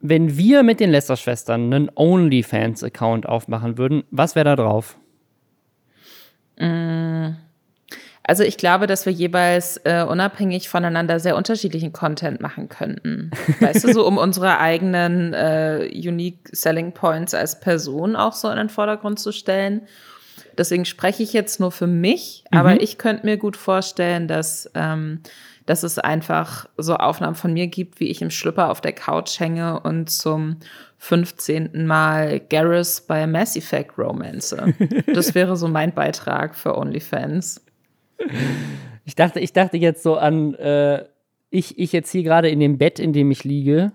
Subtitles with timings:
[0.00, 4.96] wenn wir mit den Lester-Schwestern einen OnlyFans-Account aufmachen würden, was wäre da drauf?
[6.58, 7.36] Mm.
[8.22, 13.32] Also ich glaube, dass wir jeweils äh, unabhängig voneinander sehr unterschiedlichen Content machen könnten.
[13.60, 18.56] Weißt du, so um unsere eigenen äh, Unique Selling Points als Person auch so in
[18.56, 19.82] den Vordergrund zu stellen.
[20.56, 22.58] Deswegen spreche ich jetzt nur für mich, mhm.
[22.58, 25.22] aber ich könnte mir gut vorstellen, dass, ähm,
[25.70, 29.38] dass es einfach so Aufnahmen von mir gibt, wie ich im Schlüpper auf der Couch
[29.38, 30.56] hänge und zum
[30.98, 31.86] 15.
[31.86, 34.56] Mal Garrus bei Mass Effect Romance.
[35.14, 37.64] Das wäre so mein Beitrag für OnlyFans.
[39.04, 41.04] Ich dachte, ich dachte jetzt so an, äh,
[41.50, 43.92] ich, ich jetzt hier gerade in dem Bett, in dem ich liege,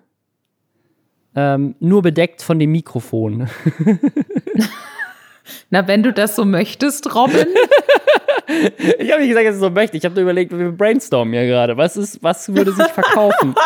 [1.35, 3.49] ähm, nur bedeckt von dem Mikrofon.
[5.69, 7.47] Na, wenn du das so möchtest, Robin.
[8.99, 9.97] ich habe nicht gesagt, dass ich so möchte.
[9.97, 11.77] Ich habe nur überlegt, wir brainstormen ja gerade.
[11.77, 13.55] Was, ist, was würde sich verkaufen?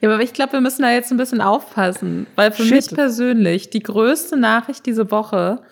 [0.00, 2.72] Ja, aber ich glaube, wir müssen da jetzt ein bisschen aufpassen, weil für Shit.
[2.72, 5.62] mich persönlich die größte Nachricht diese Woche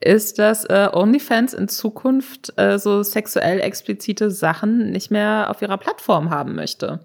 [0.00, 5.78] ist, dass äh, OnlyFans in Zukunft äh, so sexuell explizite Sachen nicht mehr auf ihrer
[5.78, 7.00] Plattform haben möchte.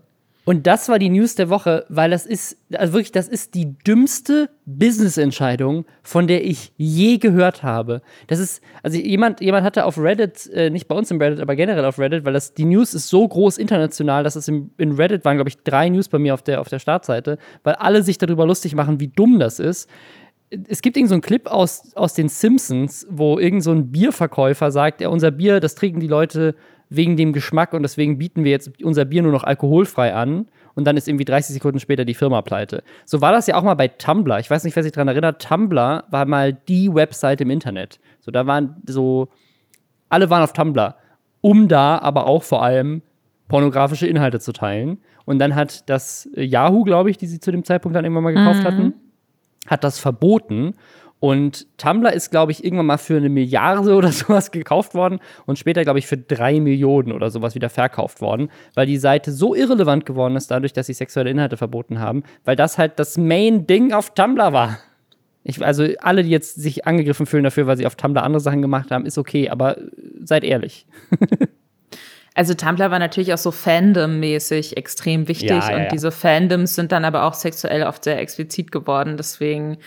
[0.50, 3.78] Und das war die News der Woche, weil das ist, also wirklich, das ist die
[3.86, 8.02] dümmste Business-Entscheidung, von der ich je gehört habe.
[8.26, 11.56] Das ist, also jemand, jemand hatte auf Reddit, äh, nicht bei uns im Reddit, aber
[11.56, 14.94] generell auf Reddit, weil das, die News ist so groß international, dass es im, in
[14.94, 18.02] Reddit waren, glaube ich, drei News bei mir auf der, auf der Startseite, weil alle
[18.02, 19.88] sich darüber lustig machen, wie dumm das ist
[20.68, 25.00] es gibt irgendeinen so Clip aus, aus den Simpsons, wo irgend so ein Bierverkäufer sagt,
[25.00, 26.56] ja, unser Bier, das trinken die Leute
[26.90, 30.48] wegen dem Geschmack und deswegen bieten wir jetzt unser Bier nur noch alkoholfrei an.
[30.74, 32.84] Und dann ist irgendwie 30 Sekunden später die Firma pleite.
[33.06, 34.40] So war das ja auch mal bei Tumblr.
[34.40, 35.42] Ich weiß nicht, wer sich daran erinnert.
[35.42, 38.00] Tumblr war mal die Website im Internet.
[38.22, 39.30] So, da waren so,
[40.10, 40.96] alle waren auf Tumblr,
[41.42, 43.02] um da aber auch vor allem
[43.48, 45.00] pornografische Inhalte zu teilen.
[45.26, 48.34] Und dann hat das Yahoo, glaube ich, die sie zu dem Zeitpunkt dann irgendwann mal
[48.34, 48.66] gekauft mhm.
[48.66, 48.94] hatten,
[49.68, 50.74] hat das verboten.
[51.20, 55.60] Und Tumblr ist, glaube ich, irgendwann mal für eine Milliarde oder sowas gekauft worden und
[55.60, 59.54] später, glaube ich, für drei Millionen oder sowas wieder verkauft worden, weil die Seite so
[59.54, 63.94] irrelevant geworden ist, dadurch, dass sie sexuelle Inhalte verboten haben, weil das halt das Main-Ding
[63.94, 64.80] auf Tumblr war.
[65.44, 68.62] Ich, also alle, die jetzt sich angegriffen fühlen dafür, weil sie auf Tumblr andere Sachen
[68.62, 69.78] gemacht haben, ist okay, aber
[70.24, 70.86] seid ehrlich.
[72.40, 76.94] Also Tumblr war natürlich auch so Fandom-mäßig extrem wichtig ja, ja, und diese Fandoms sind
[76.94, 79.18] dann aber auch sexuell oft sehr explizit geworden.
[79.18, 79.78] Deswegen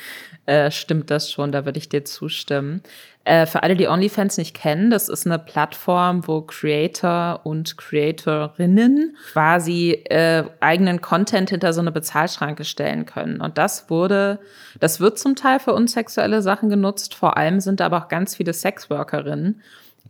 [0.46, 2.82] äh, stimmt das schon, da würde ich dir zustimmen.
[3.24, 9.16] Äh, für alle, die OnlyFans nicht kennen, das ist eine Plattform, wo Creator und Creatorinnen
[9.32, 13.40] quasi äh, eigenen Content hinter so eine Bezahlschranke stellen können.
[13.40, 14.40] Und das wurde,
[14.80, 17.14] das wird zum Teil für unsexuelle Sachen genutzt.
[17.14, 19.62] Vor allem sind da aber auch ganz viele Sexworkerinnen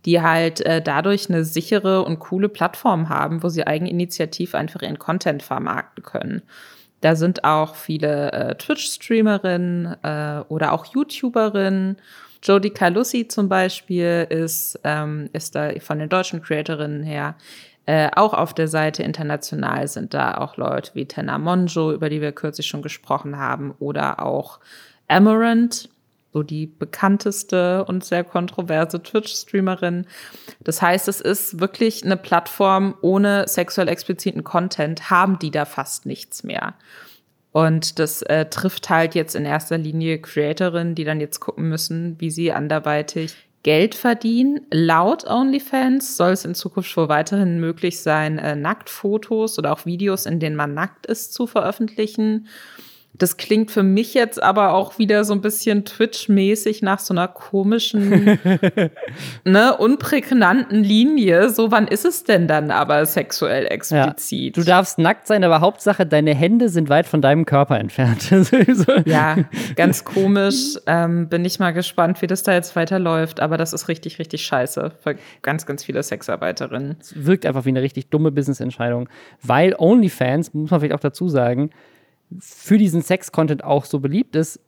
[0.05, 4.99] die halt äh, dadurch eine sichere und coole Plattform haben, wo sie eigeninitiativ einfach ihren
[4.99, 6.41] Content vermarkten können.
[7.03, 11.97] Da sind auch viele äh, Twitch-Streamerinnen äh, oder auch YouTuberinnen.
[12.41, 17.35] Jodie Calussi zum Beispiel ist, ähm, ist da von den deutschen Creatorinnen her
[17.85, 22.21] äh, auch auf der Seite international sind da auch Leute wie Tenna Monjo, über die
[22.21, 24.59] wir kürzlich schon gesprochen haben, oder auch
[25.09, 25.89] Amaranth,
[26.33, 30.07] so die bekannteste und sehr kontroverse Twitch-Streamerin.
[30.63, 36.05] Das heißt, es ist wirklich eine Plattform ohne sexuell expliziten Content, haben die da fast
[36.07, 36.73] nichts mehr.
[37.51, 42.19] Und das äh, trifft halt jetzt in erster Linie Creatorinnen, die dann jetzt gucken müssen,
[42.19, 44.61] wie sie anderweitig Geld verdienen.
[44.71, 50.25] Laut OnlyFans soll es in Zukunft wohl weiterhin möglich sein, äh, Nacktfotos oder auch Videos,
[50.25, 52.47] in denen man nackt ist, zu veröffentlichen.
[53.15, 57.27] Das klingt für mich jetzt aber auch wieder so ein bisschen Twitch-mäßig nach so einer
[57.27, 58.39] komischen,
[59.43, 61.51] ne, unprägnanten Linie.
[61.51, 64.57] So, wann ist es denn dann aber sexuell explizit?
[64.57, 68.31] Ja, du darfst nackt sein, aber Hauptsache, deine Hände sind weit von deinem Körper entfernt.
[69.05, 69.37] ja,
[69.75, 70.77] ganz komisch.
[70.87, 73.39] Ähm, bin ich mal gespannt, wie das da jetzt weiterläuft.
[73.41, 76.97] Aber das ist richtig, richtig scheiße für ganz, ganz viele Sexarbeiterinnen.
[76.99, 79.07] Es wirkt einfach wie eine richtig dumme Business-Entscheidung,
[79.43, 81.69] weil OnlyFans, muss man vielleicht auch dazu sagen,
[82.39, 84.59] für diesen Sex-Content auch so beliebt ist,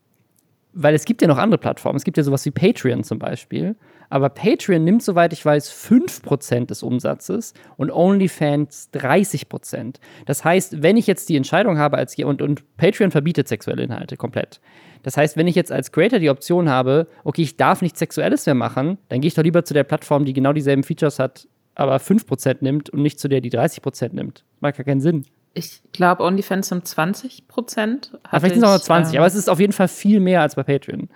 [0.75, 1.95] weil es gibt ja noch andere Plattformen.
[1.95, 3.75] Es gibt ja sowas wie Patreon zum Beispiel.
[4.09, 9.95] Aber Patreon nimmt, soweit ich weiß, 5% des Umsatzes und OnlyFans 30%.
[10.25, 14.17] Das heißt, wenn ich jetzt die Entscheidung habe, als und, und Patreon verbietet sexuelle Inhalte
[14.17, 14.59] komplett.
[15.01, 18.45] Das heißt, wenn ich jetzt als Creator die Option habe, okay, ich darf nichts Sexuelles
[18.45, 21.47] mehr machen, dann gehe ich doch lieber zu der Plattform, die genau dieselben Features hat,
[21.73, 24.43] aber 5% nimmt und nicht zu der, die 30% nimmt.
[24.59, 25.25] Macht gar keinen Sinn
[25.55, 28.11] ich glaube, OnlyFans sind 20 Prozent.
[28.29, 30.41] vielleicht sind es auch noch 20, ähm, aber es ist auf jeden Fall viel mehr
[30.41, 31.09] als bei Patreon.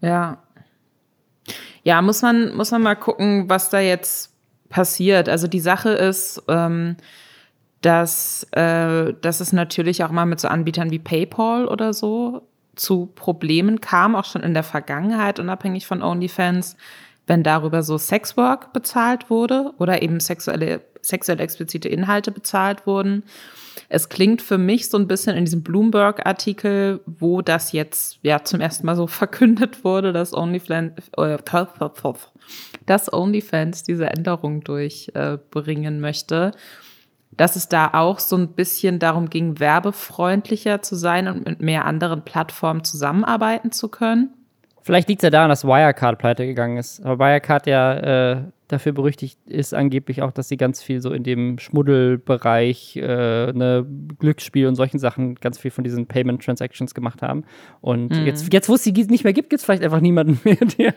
[0.00, 0.38] Ja.
[1.84, 4.32] Ja, muss man, muss man mal gucken, was da jetzt
[4.68, 5.28] passiert.
[5.28, 6.96] Also die Sache ist, ähm,
[7.80, 12.42] dass, äh, dass es natürlich auch mal mit so Anbietern wie PayPal oder so
[12.74, 16.76] zu Problemen kam, auch schon in der Vergangenheit, unabhängig von OnlyFans,
[17.28, 23.22] wenn darüber so Sexwork bezahlt wurde oder eben sexuelle, sexuell explizite Inhalte bezahlt wurden.
[23.88, 28.60] Es klingt für mich so ein bisschen in diesem Bloomberg-Artikel, wo das jetzt ja zum
[28.60, 31.38] ersten Mal so verkündet wurde, dass OnlyFans, äh,
[32.86, 36.52] dass OnlyFans diese Änderung durchbringen äh, möchte,
[37.36, 41.84] dass es da auch so ein bisschen darum ging, werbefreundlicher zu sein und mit mehr
[41.84, 44.32] anderen Plattformen zusammenarbeiten zu können.
[44.82, 47.04] Vielleicht liegt es ja daran, dass Wirecard pleite gegangen ist.
[47.04, 51.22] Aber Wirecard ja äh, dafür berüchtigt ist angeblich auch, dass sie ganz viel so in
[51.22, 53.86] dem Schmuddelbereich, äh, ne,
[54.18, 57.44] Glücksspiel und solchen Sachen ganz viel von diesen Payment Transactions gemacht haben.
[57.80, 58.26] Und mhm.
[58.26, 60.94] jetzt, jetzt, wo es sie nicht mehr gibt, gibt es vielleicht einfach niemanden mehr, der,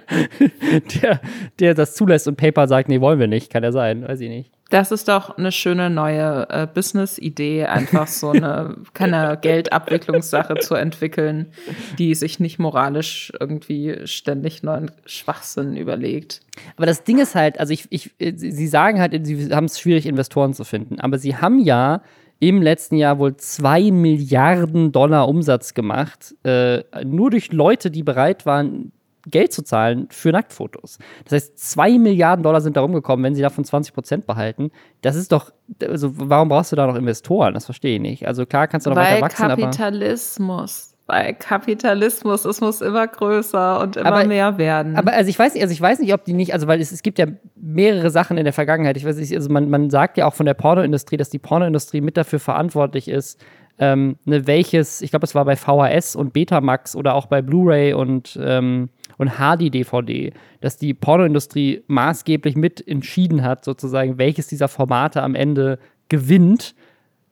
[1.01, 1.21] der,
[1.59, 3.51] der das zulässt und PayPal sagt, nee, wollen wir nicht.
[3.51, 4.51] Kann ja sein, weiß ich nicht.
[4.69, 11.51] Das ist doch eine schöne neue äh, Business-Idee, einfach so eine keine Geldabwicklungssache zu entwickeln,
[11.97, 16.41] die sich nicht moralisch irgendwie ständig neuen Schwachsinn überlegt.
[16.77, 20.05] Aber das Ding ist halt, also ich, ich, sie sagen halt, sie haben es schwierig,
[20.05, 20.99] Investoren zu finden.
[20.99, 22.03] Aber sie haben ja
[22.39, 28.45] im letzten Jahr wohl zwei Milliarden Dollar Umsatz gemacht, äh, nur durch Leute, die bereit
[28.45, 28.91] waren,
[29.29, 30.97] Geld zu zahlen für Nacktfotos.
[31.25, 34.71] Das heißt, zwei Milliarden Dollar sind da rumgekommen, wenn sie davon 20 Prozent behalten.
[35.01, 37.53] Das ist doch, also warum brauchst du da noch Investoren?
[37.53, 38.27] Das verstehe ich nicht.
[38.27, 40.95] Also klar kannst du noch Weil weiter wachsen, Kapitalismus.
[41.09, 44.95] Weil Kapitalismus, es muss immer größer und immer aber, mehr werden.
[44.95, 46.91] Aber also ich weiß nicht, also ich weiß nicht, ob die nicht, also weil es,
[46.91, 48.95] es gibt ja mehrere Sachen in der Vergangenheit.
[48.95, 52.01] Ich weiß nicht, also man, man sagt ja auch von der Pornoindustrie, dass die Pornoindustrie
[52.01, 53.43] mit dafür verantwortlich ist,
[53.79, 57.93] ähm, ne, welches, ich glaube, es war bei VHS und Betamax oder auch bei Blu-ray
[57.93, 58.89] und ähm,
[59.19, 60.31] und HD-DVD,
[60.61, 65.77] dass die Pornoindustrie maßgeblich mit entschieden hat, sozusagen, welches dieser Formate am Ende
[66.07, 66.73] gewinnt,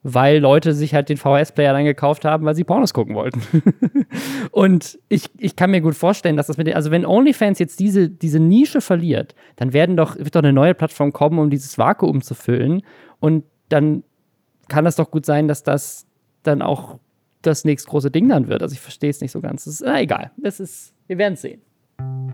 [0.02, 3.40] weil Leute sich halt den VHS-Player dann gekauft haben, weil sie Pornos gucken wollten.
[4.50, 7.80] und ich, ich kann mir gut vorstellen, dass das mit den, also wenn OnlyFans jetzt
[7.80, 11.78] diese, diese Nische verliert, dann werden doch, wird doch eine neue Plattform kommen, um dieses
[11.78, 12.82] Vakuum zu füllen.
[13.18, 14.04] Und dann
[14.68, 16.07] kann es doch gut sein, dass das
[16.48, 16.98] dann auch
[17.42, 18.62] das nächste große Ding dann wird.
[18.62, 19.66] Also ich verstehe es nicht so ganz.
[19.66, 20.30] Ist, na egal.
[20.36, 21.62] Das ist, wir werden es sehen.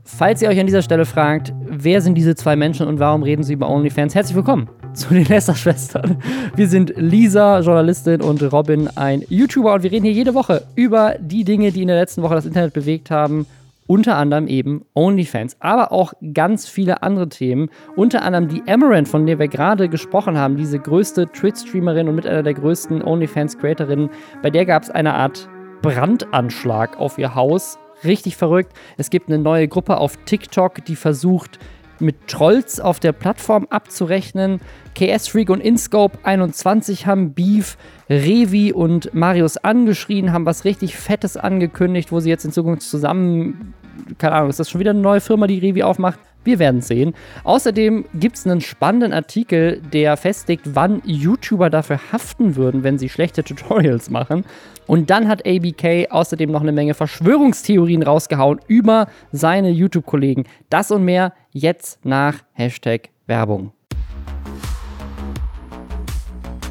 [0.05, 3.43] Falls ihr euch an dieser Stelle fragt, wer sind diese zwei Menschen und warum reden
[3.43, 6.19] sie über OnlyFans, herzlich willkommen zu den Lester-Schwestern.
[6.55, 9.75] Wir sind Lisa, Journalistin, und Robin, ein YouTuber.
[9.75, 12.47] Und wir reden hier jede Woche über die Dinge, die in der letzten Woche das
[12.47, 13.47] Internet bewegt haben.
[13.87, 17.69] Unter anderem eben OnlyFans, aber auch ganz viele andere Themen.
[17.97, 22.27] Unter anderem die Amaranth, von der wir gerade gesprochen haben, diese größte Twitch-Streamerin und mit
[22.27, 24.09] einer der größten OnlyFans-Creatorinnen.
[24.43, 25.49] Bei der gab es eine Art
[25.83, 28.73] Brandanschlag auf ihr Haus richtig verrückt.
[28.97, 31.59] Es gibt eine neue Gruppe auf TikTok, die versucht,
[32.01, 34.61] mit Trolls auf der Plattform abzurechnen.
[34.95, 37.77] KS Freak und InScope 21 haben Beef.
[38.11, 43.73] Revi und Marius angeschrien, haben was richtig Fettes angekündigt, wo sie jetzt in Zukunft zusammen,
[44.19, 46.19] keine Ahnung, ist das schon wieder eine neue Firma, die Revi aufmacht?
[46.45, 47.15] Wir werden sehen.
[47.43, 53.09] Außerdem gibt es einen spannenden Artikel, der festlegt, wann YouTuber dafür haften würden, wenn sie
[53.09, 54.45] schlechte Tutorials machen.
[54.87, 60.45] Und dann hat ABK außerdem noch eine Menge Verschwörungstheorien rausgehauen über seine YouTube-Kollegen.
[60.69, 63.73] Das und mehr jetzt nach Hashtag Werbung.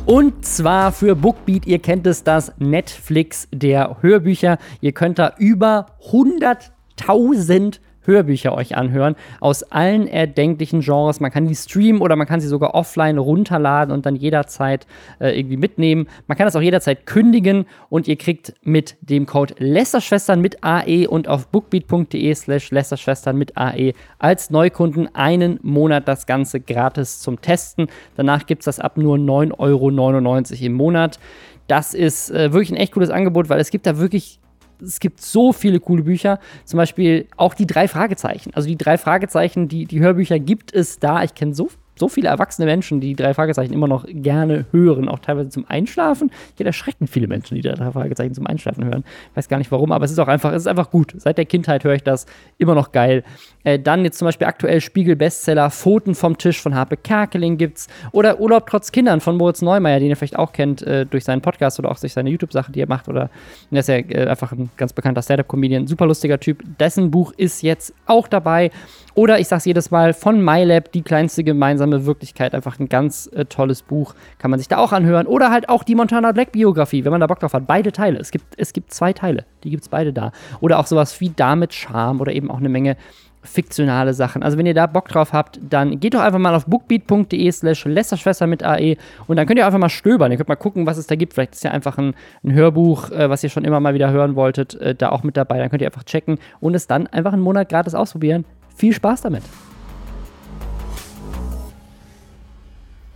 [0.06, 4.58] Und zwar für Bookbeat, ihr kennt es, das Netflix der Hörbücher.
[4.82, 11.20] Ihr könnt da über 100.000 Hörbücher euch anhören aus allen erdenklichen Genres.
[11.20, 14.88] Man kann die streamen oder man kann sie sogar offline runterladen und dann jederzeit
[15.20, 16.08] äh, irgendwie mitnehmen.
[16.28, 21.08] Man kann das auch jederzeit kündigen und ihr kriegt mit dem Code Lästerschwestern mit AE
[21.08, 27.42] und auf bookbeat.de slash Lästerschwestern mit AE als Neukunden einen Monat das Ganze gratis zum
[27.42, 27.88] Testen.
[28.16, 31.20] Danach gibt es das ab nur 9,99 Euro im Monat.
[31.68, 34.40] Das ist äh, wirklich ein echt cooles Angebot, weil es gibt da wirklich
[34.84, 36.40] es gibt so viele coole Bücher.
[36.66, 38.54] Zum Beispiel auch die drei Fragezeichen.
[38.54, 41.24] Also die drei Fragezeichen, die, die Hörbücher gibt es da.
[41.24, 41.70] Ich kenne so
[42.04, 46.32] so viele erwachsene Menschen, die drei Fragezeichen immer noch gerne hören, auch teilweise zum Einschlafen.
[46.48, 49.06] Ich hätte erschreckend viele Menschen, die drei Fragezeichen zum Einschlafen hören.
[49.32, 51.14] Ich weiß gar nicht warum, aber es ist auch einfach, es ist einfach gut.
[51.16, 52.26] Seit der Kindheit höre ich das
[52.58, 53.24] immer noch geil.
[53.64, 57.88] Äh, dann jetzt zum Beispiel aktuell Spiegel-Bestseller Pfoten vom Tisch von Harpe Kerkeling gibt's.
[58.12, 61.40] Oder Urlaub trotz Kindern von Moritz Neumeier, den ihr vielleicht auch kennt äh, durch seinen
[61.42, 63.08] Podcast oder auch durch seine YouTube-Sache, die er macht.
[63.08, 63.30] Oder
[63.72, 66.64] er ist ja äh, einfach ein ganz bekannter Stand-Up-Comedian, super lustiger Typ.
[66.80, 68.72] Dessen Buch ist jetzt auch dabei.
[69.16, 72.56] Oder ich sag's jedes Mal, von MyLab, die kleinste gemeinsame Wirklichkeit.
[72.56, 74.16] Einfach ein ganz äh, tolles Buch.
[74.40, 75.28] Kann man sich da auch anhören.
[75.28, 77.68] Oder halt auch die Montana Black Biografie, wenn man da Bock drauf hat.
[77.68, 78.18] Beide Teile.
[78.20, 79.46] Es gibt, es gibt zwei Teile.
[79.64, 80.32] Die gibt's beide da.
[80.62, 82.98] Oder auch sowas wie Damit Charme oder eben auch eine Menge
[83.44, 84.42] fiktionale Sachen.
[84.42, 87.86] Also wenn ihr da Bock drauf habt, dann geht doch einfach mal auf bookbeat.de slash
[87.86, 88.96] Lästerschwester mit AE
[89.28, 90.32] und dann könnt ihr einfach mal stöbern.
[90.32, 91.34] Ihr könnt mal gucken, was es da gibt.
[91.34, 94.36] Vielleicht ist ja einfach ein, ein Hörbuch, äh, was ihr schon immer mal wieder hören
[94.36, 95.60] wolltet, äh, da auch mit dabei.
[95.60, 98.46] Dann könnt ihr einfach checken und es dann einfach einen Monat gratis ausprobieren.
[98.76, 99.44] Viel Spaß damit.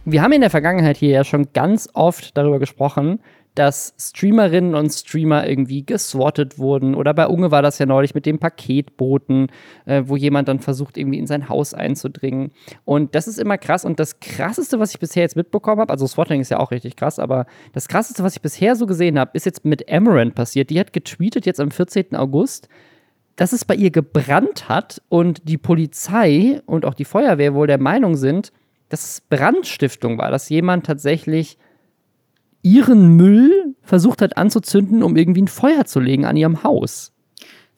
[0.06, 3.20] Wir haben in der Vergangenheit hier ja schon ganz oft darüber gesprochen,
[3.58, 6.94] dass Streamerinnen und Streamer irgendwie geswattet wurden.
[6.94, 9.48] Oder bei Unge war das ja neulich mit dem Paketboten,
[9.86, 12.52] äh, wo jemand dann versucht, irgendwie in sein Haus einzudringen.
[12.86, 13.84] Und das ist immer krass.
[13.84, 16.96] Und das Krasseste, was ich bisher jetzt mitbekommen habe, also Swatting ist ja auch richtig
[16.96, 20.70] krass, aber das Krasseste, was ich bisher so gesehen habe, ist jetzt mit Amaranth passiert.
[20.70, 22.16] Die hat getweetet jetzt am 14.
[22.16, 22.70] August,
[23.38, 27.80] dass es bei ihr gebrannt hat und die Polizei und auch die Feuerwehr wohl der
[27.80, 28.52] Meinung sind,
[28.90, 31.58] dass es Brandstiftung war, dass jemand tatsächlich
[32.64, 37.14] ihren Müll versucht hat anzuzünden, um irgendwie ein Feuer zu legen an ihrem Haus.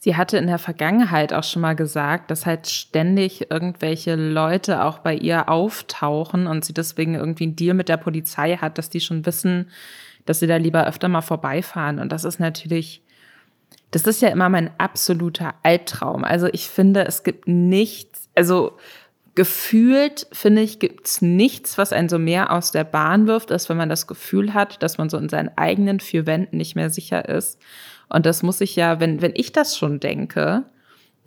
[0.01, 4.99] Sie hatte in der Vergangenheit auch schon mal gesagt, dass halt ständig irgendwelche Leute auch
[4.99, 9.01] bei ihr auftauchen und sie deswegen irgendwie einen Deal mit der Polizei hat, dass die
[9.01, 9.69] schon wissen,
[10.25, 11.99] dass sie da lieber öfter mal vorbeifahren.
[11.99, 13.03] Und das ist natürlich,
[13.91, 16.23] das ist ja immer mein absoluter Albtraum.
[16.23, 18.77] Also ich finde, es gibt nichts, also
[19.35, 23.69] gefühlt, finde ich, gibt es nichts, was einen so mehr aus der Bahn wirft, als
[23.69, 26.89] wenn man das Gefühl hat, dass man so in seinen eigenen vier Wänden nicht mehr
[26.89, 27.59] sicher ist.
[28.09, 30.65] Und das muss ich ja, wenn, wenn ich das schon denke,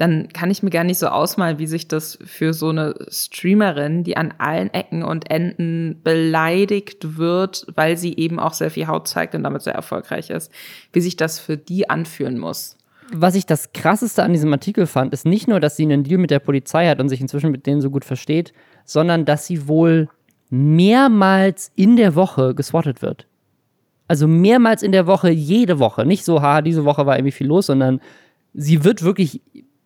[0.02, 4.02] dann kann ich mir gar nicht so ausmalen, wie sich das für so eine Streamerin,
[4.02, 9.06] die an allen Ecken und Enden beleidigt wird, weil sie eben auch sehr viel Haut
[9.06, 10.50] zeigt und damit sehr erfolgreich ist,
[10.92, 12.76] wie sich das für die anfühlen muss
[13.14, 16.18] was ich das krasseste an diesem Artikel fand, ist nicht nur, dass sie einen Deal
[16.18, 18.54] mit der Polizei hat und sich inzwischen mit denen so gut versteht,
[18.86, 20.08] sondern dass sie wohl
[20.48, 23.26] mehrmals in der Woche geswattet wird.
[24.08, 26.06] Also mehrmals in der Woche, jede Woche.
[26.06, 28.00] Nicht so, ha, diese Woche war irgendwie viel los, sondern
[28.54, 29.42] sie wird wirklich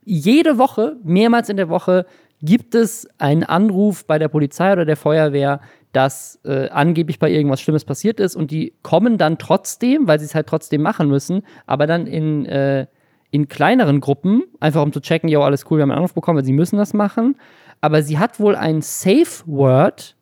[0.06, 2.06] jede Woche, mehrmals in der Woche,
[2.40, 5.60] gibt es einen Anruf bei der Polizei oder der Feuerwehr,
[5.92, 10.26] dass äh, angeblich bei irgendwas Schlimmes passiert ist und die kommen dann trotzdem, weil sie
[10.26, 12.86] es halt trotzdem machen müssen, aber dann in äh,
[13.30, 16.38] in kleineren Gruppen, einfach um zu checken, jo, alles cool, wir haben einen Anruf bekommen,
[16.38, 17.36] weil sie müssen das machen.
[17.80, 20.15] Aber sie hat wohl ein Safe Word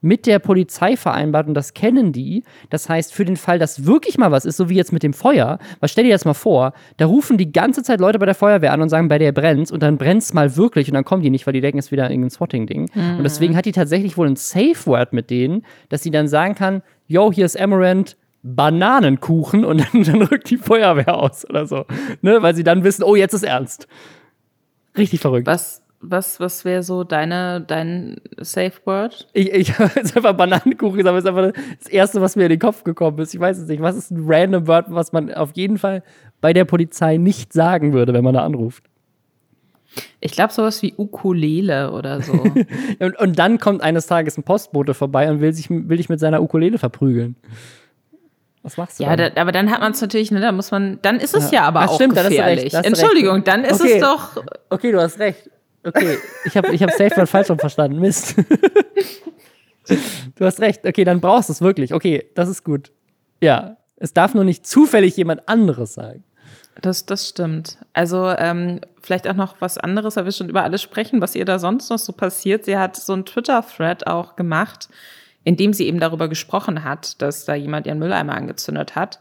[0.00, 2.44] mit der Polizei vereinbart und das kennen die.
[2.70, 5.12] Das heißt, für den Fall, dass wirklich mal was ist, so wie jetzt mit dem
[5.12, 8.34] Feuer, was stell dir das mal vor, da rufen die ganze Zeit Leute bei der
[8.34, 11.22] Feuerwehr an und sagen, bei der brennt's und dann brennt's mal wirklich und dann kommen
[11.22, 12.90] die nicht, weil die denken, es ist wieder irgendein Swatting-Ding.
[12.94, 13.16] Mhm.
[13.18, 16.54] Und deswegen hat die tatsächlich wohl ein Safe Word mit denen, dass sie dann sagen
[16.54, 21.86] kann, yo, hier ist Amaranth, Bananenkuchen und dann, dann rückt die Feuerwehr aus oder so.
[22.22, 22.42] Ne?
[22.42, 23.88] Weil sie dann wissen, oh, jetzt ist ernst.
[24.96, 25.46] Richtig verrückt.
[25.46, 29.26] Was, was, was wäre so deine, dein Safe Word?
[29.32, 32.50] Ich, ich habe jetzt einfach Bananenkuchen gesagt, aber ist einfach das Erste, was mir in
[32.50, 33.34] den Kopf gekommen ist.
[33.34, 33.82] Ich weiß es nicht.
[33.82, 36.02] Was ist ein random Word, was man auf jeden Fall
[36.40, 38.84] bei der Polizei nicht sagen würde, wenn man da anruft?
[40.20, 42.32] Ich glaube, sowas wie Ukulele oder so.
[43.00, 46.20] und, und, dann kommt eines Tages ein Postbote vorbei und will, sich, will dich mit
[46.20, 47.36] seiner Ukulele verprügeln.
[48.62, 49.04] Was machst du?
[49.04, 51.50] Ja, da, aber dann hat man es natürlich, ne, da muss man, dann ist es
[51.50, 52.74] ja, ja aber Ach, auch stimmt, gefährlich.
[52.74, 53.48] Entschuldigung, recht.
[53.48, 53.94] dann ist okay.
[53.94, 54.44] es doch.
[54.68, 55.48] Okay, du hast recht.
[55.88, 57.98] Okay, ich habe ich hab Safe Word falsch verstanden.
[58.00, 58.36] Mist.
[60.36, 60.84] du hast recht.
[60.86, 61.94] Okay, dann brauchst du es wirklich.
[61.94, 62.92] Okay, das ist gut.
[63.40, 66.24] Ja, es darf nur nicht zufällig jemand anderes sagen.
[66.80, 67.78] Das, das stimmt.
[67.92, 71.44] Also ähm, vielleicht auch noch was anderes, weil wir schon über alles sprechen, was ihr
[71.44, 72.64] da sonst noch so passiert.
[72.66, 74.88] Sie hat so einen Twitter-Thread auch gemacht,
[75.42, 79.18] in dem sie eben darüber gesprochen hat, dass da jemand ihren Mülleimer angezündet hat.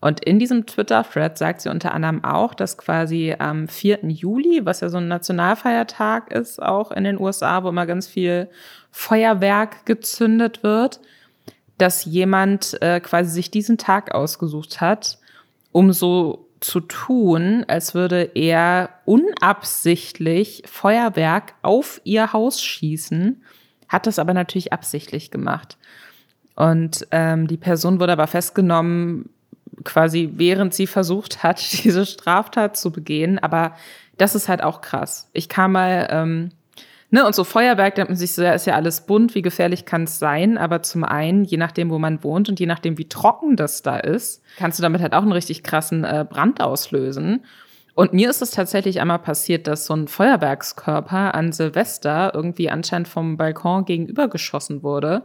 [0.00, 4.00] Und in diesem Twitter-Thread sagt sie unter anderem auch, dass quasi am 4.
[4.04, 8.48] Juli, was ja so ein Nationalfeiertag ist, auch in den USA, wo immer ganz viel
[8.90, 11.00] Feuerwerk gezündet wird,
[11.76, 15.18] dass jemand äh, quasi sich diesen Tag ausgesucht hat,
[15.72, 23.42] um so zu tun, als würde er unabsichtlich Feuerwerk auf ihr Haus schießen
[23.90, 25.76] hat das aber natürlich absichtlich gemacht.
[26.54, 29.28] Und ähm, die Person wurde aber festgenommen,
[29.84, 33.38] quasi während sie versucht hat, diese Straftat zu begehen.
[33.38, 33.74] Aber
[34.16, 35.28] das ist halt auch krass.
[35.32, 36.50] Ich kam mal, ähm,
[37.10, 39.42] ne, und so Feuerwerk, da hat man sich so, ja, ist ja alles bunt, wie
[39.42, 40.58] gefährlich kann es sein?
[40.58, 43.96] Aber zum einen, je nachdem, wo man wohnt und je nachdem, wie trocken das da
[43.96, 47.44] ist, kannst du damit halt auch einen richtig krassen äh, Brand auslösen.
[47.94, 53.08] Und mir ist es tatsächlich einmal passiert, dass so ein Feuerwerkskörper an Silvester irgendwie anscheinend
[53.08, 55.22] vom Balkon gegenüber geschossen wurde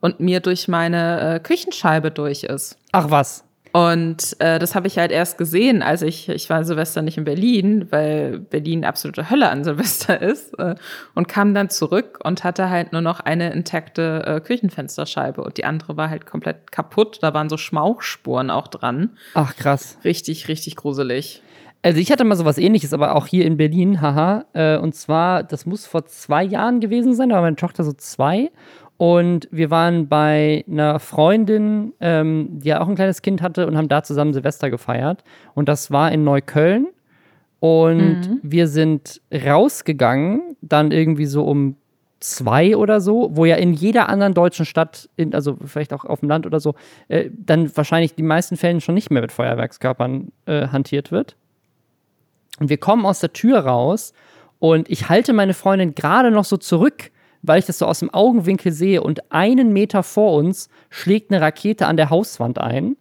[0.00, 2.78] und mir durch meine äh, Küchenscheibe durch ist.
[2.92, 3.44] Ach was.
[3.72, 7.24] Und äh, das habe ich halt erst gesehen, als ich, ich war Silvester nicht in
[7.24, 10.74] Berlin, weil Berlin absolute Hölle an Silvester ist, äh,
[11.14, 15.64] und kam dann zurück und hatte halt nur noch eine intakte äh, Küchenfensterscheibe und die
[15.64, 17.18] andere war halt komplett kaputt.
[17.22, 19.10] Da waren so Schmauchspuren auch dran.
[19.34, 19.98] Ach krass.
[20.04, 21.42] Richtig, richtig gruselig.
[21.82, 24.44] Also ich hatte mal sowas ähnliches, aber auch hier in Berlin, haha.
[24.52, 27.92] Äh, und zwar, das muss vor zwei Jahren gewesen sein, da war meine Tochter so
[27.92, 28.50] zwei.
[29.00, 33.78] Und wir waren bei einer Freundin, ähm, die ja auch ein kleines Kind hatte und
[33.78, 35.24] haben da zusammen Silvester gefeiert.
[35.54, 36.86] Und das war in Neukölln.
[37.60, 38.40] Und mhm.
[38.42, 41.76] wir sind rausgegangen, dann irgendwie so um
[42.18, 46.20] zwei oder so, wo ja in jeder anderen deutschen Stadt, in, also vielleicht auch auf
[46.20, 46.74] dem Land oder so,
[47.08, 51.36] äh, dann wahrscheinlich die meisten Fällen schon nicht mehr mit Feuerwerkskörpern äh, hantiert wird.
[52.58, 54.12] Und wir kommen aus der Tür raus
[54.58, 57.10] und ich halte meine Freundin gerade noch so zurück,
[57.42, 61.40] weil ich das so aus dem Augenwinkel sehe und einen Meter vor uns schlägt eine
[61.40, 62.96] Rakete an der Hauswand ein,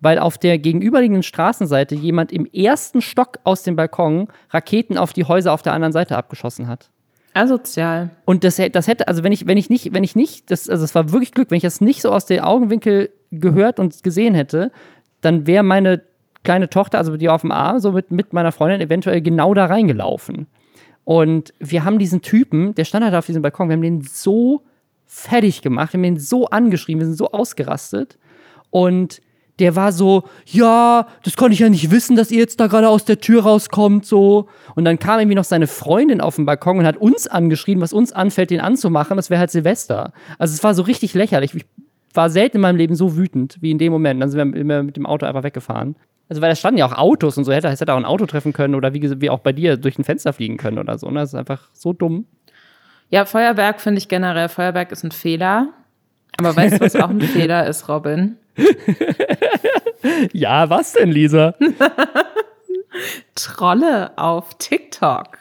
[0.00, 5.24] weil auf der gegenüberliegenden Straßenseite jemand im ersten Stock aus dem Balkon Raketen auf die
[5.24, 6.90] Häuser auf der anderen Seite abgeschossen hat.
[7.34, 8.10] Asozial.
[8.24, 10.84] Und das, das hätte, also wenn ich, wenn ich nicht, wenn ich nicht, das, also
[10.84, 14.34] es war wirklich Glück, wenn ich das nicht so aus dem Augenwinkel gehört und gesehen
[14.34, 14.70] hätte,
[15.22, 16.02] dann wäre meine
[16.42, 19.66] kleine Tochter, also die auf dem Arm, so mit, mit meiner Freundin eventuell genau da
[19.66, 20.46] reingelaufen.
[21.04, 24.62] Und wir haben diesen Typen, der stand halt auf diesem Balkon, wir haben den so
[25.06, 28.18] fertig gemacht, wir haben ihn so angeschrieben, wir sind so ausgerastet.
[28.70, 29.20] Und
[29.58, 32.88] der war so, ja, das konnte ich ja nicht wissen, dass ihr jetzt da gerade
[32.88, 34.48] aus der Tür rauskommt, so.
[34.74, 37.92] Und dann kam irgendwie noch seine Freundin auf den Balkon und hat uns angeschrien, was
[37.92, 39.16] uns anfällt, den anzumachen.
[39.16, 40.12] Das wäre halt Silvester.
[40.38, 41.54] Also es war so richtig lächerlich.
[41.54, 41.66] Ich
[42.14, 44.22] war selten in meinem Leben so wütend wie in dem Moment.
[44.22, 45.96] Dann sind wir mit dem Auto einfach weggefahren.
[46.32, 48.54] Also, weil da standen ja auch Autos und so, hätte, hätte auch ein Auto treffen
[48.54, 51.10] können oder wie, wie auch bei dir durch ein Fenster fliegen können oder so.
[51.10, 51.20] Ne?
[51.20, 52.24] Das ist einfach so dumm.
[53.10, 55.68] Ja, Feuerwerk finde ich generell, Feuerwerk ist ein Fehler.
[56.38, 58.38] Aber weißt du, was auch ein Fehler ist, Robin?
[60.32, 61.54] ja, was denn, Lisa?
[63.34, 65.36] Trolle auf TikTok.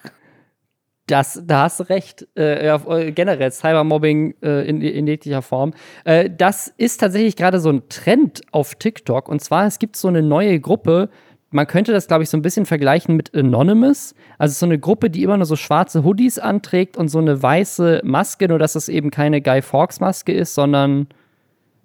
[1.07, 2.27] Das, da hast du recht.
[2.37, 5.73] Äh, äh, generell Cybermobbing äh, in, in jeglicher Form.
[6.05, 9.27] Äh, das ist tatsächlich gerade so ein Trend auf TikTok.
[9.27, 11.09] Und zwar, es gibt so eine neue Gruppe.
[11.49, 14.15] Man könnte das, glaube ich, so ein bisschen vergleichen mit Anonymous.
[14.37, 18.01] Also so eine Gruppe, die immer nur so schwarze Hoodies anträgt und so eine weiße
[18.05, 21.07] Maske, nur dass das eben keine Guy Fawkes Maske ist, sondern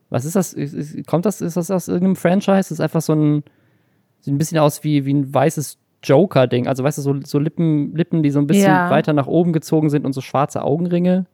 [0.08, 0.54] was ist das?
[1.06, 2.56] Kommt das, ist das aus irgendeinem Franchise?
[2.56, 3.42] Das ist einfach so ein,
[4.20, 6.66] sieht ein bisschen aus wie, wie ein weißes Joker-Ding.
[6.66, 8.90] Also, weißt du, so, so Lippen, Lippen, die so ein bisschen ja.
[8.90, 11.26] weiter nach oben gezogen sind und so schwarze Augenringe.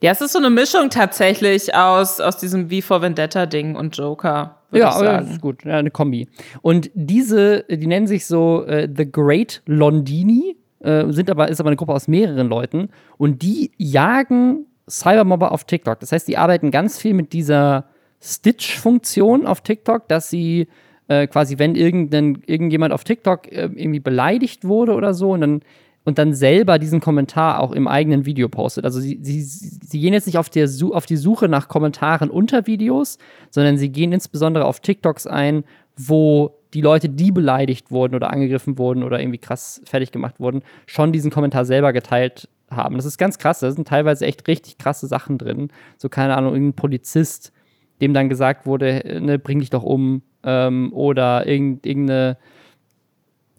[0.00, 4.56] Ja, es ist so eine Mischung tatsächlich aus, aus diesem Wie for Vendetta-Ding und Joker.
[4.72, 6.28] Ja, aber ist gut, ja, eine Kombi.
[6.62, 11.70] Und diese, die nennen sich so äh, The Great Londini, äh, sind aber, ist aber
[11.70, 16.00] eine Gruppe aus mehreren Leuten und die jagen Cybermobber auf TikTok.
[16.00, 17.86] Das heißt, die arbeiten ganz viel mit dieser
[18.20, 20.68] Stitch-Funktion auf TikTok, dass sie
[21.08, 25.60] äh, quasi, wenn irgendein, irgendjemand auf TikTok äh, irgendwie beleidigt wurde oder so und dann,
[26.04, 28.84] und dann selber diesen Kommentar auch im eigenen Video postet.
[28.84, 32.66] Also sie, sie, sie gehen jetzt nicht auf, der, auf die Suche nach Kommentaren unter
[32.66, 33.18] Videos,
[33.50, 35.64] sondern sie gehen insbesondere auf TikToks ein,
[35.96, 40.62] wo die Leute, die beleidigt wurden oder angegriffen wurden oder irgendwie krass fertig gemacht wurden,
[40.86, 42.96] schon diesen Kommentar selber geteilt haben.
[42.96, 43.60] Das ist ganz krass.
[43.60, 45.68] Da sind teilweise echt richtig krasse Sachen drin.
[45.96, 47.52] So, keine Ahnung, irgendein Polizist,
[48.00, 52.38] dem dann gesagt wurde, ne, bring dich doch um, ähm, oder irgendeine,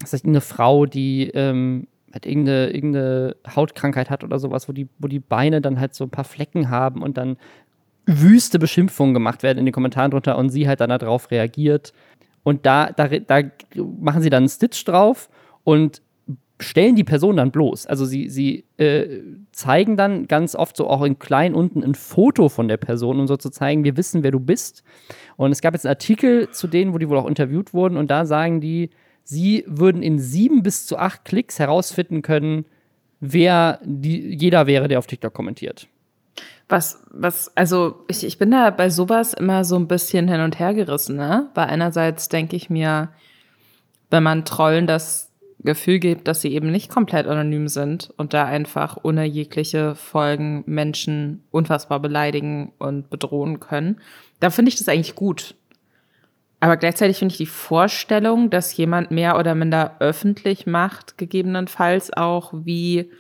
[0.02, 5.08] heißt, irgendeine Frau, die ähm, halt irgendeine, irgendeine Hautkrankheit hat oder sowas, wo die, wo
[5.08, 7.38] die Beine dann halt so ein paar Flecken haben und dann
[8.06, 11.94] wüste Beschimpfungen gemacht werden in den Kommentaren drunter und sie halt dann darauf reagiert.
[12.44, 13.42] Und da, da, da
[13.76, 15.30] machen sie dann einen Stitch drauf
[15.66, 16.02] und
[16.60, 17.86] stellen die Person dann bloß.
[17.86, 22.50] Also sie, sie äh, zeigen dann ganz oft so auch in klein unten ein Foto
[22.50, 24.84] von der Person, um so zu zeigen, wir wissen, wer du bist.
[25.36, 28.10] Und es gab jetzt einen Artikel zu denen, wo die wohl auch interviewt wurden und
[28.10, 28.90] da sagen die,
[29.24, 32.66] sie würden in sieben bis zu acht Klicks herausfinden können,
[33.20, 35.88] wer die, jeder wäre, der auf TikTok kommentiert.
[36.70, 40.60] Was, was, also ich, ich bin da bei sowas immer so ein bisschen hin und
[40.60, 41.50] her gerissen, ne?
[41.54, 43.10] Weil einerseits denke ich mir,
[44.10, 45.27] wenn man Trollen das
[45.68, 50.64] Gefühl gibt, dass sie eben nicht komplett anonym sind und da einfach ohne jegliche Folgen
[50.66, 54.00] Menschen unfassbar beleidigen und bedrohen können,
[54.40, 55.56] da finde ich das eigentlich gut.
[56.62, 62.54] Aber gleichzeitig finde ich die Vorstellung, dass jemand mehr oder minder öffentlich macht, gegebenenfalls auch,
[62.54, 63.12] wie,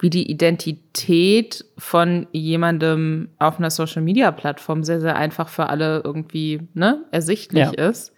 [0.00, 6.02] wie die Identität von jemandem auf einer Social Media Plattform sehr, sehr einfach für alle
[6.04, 7.88] irgendwie ne, ersichtlich ja.
[7.88, 8.11] ist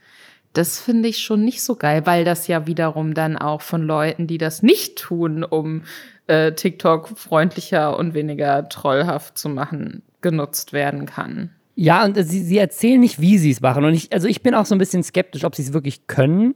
[0.54, 4.26] das finde ich schon nicht so geil, weil das ja wiederum dann auch von Leuten,
[4.26, 5.82] die das nicht tun, um
[6.26, 11.50] äh, TikTok freundlicher und weniger trollhaft zu machen, genutzt werden kann.
[11.76, 13.84] Ja, und sie, sie erzählen nicht, wie sie es machen.
[13.84, 16.54] Und ich, also ich bin auch so ein bisschen skeptisch, ob sie es wirklich können.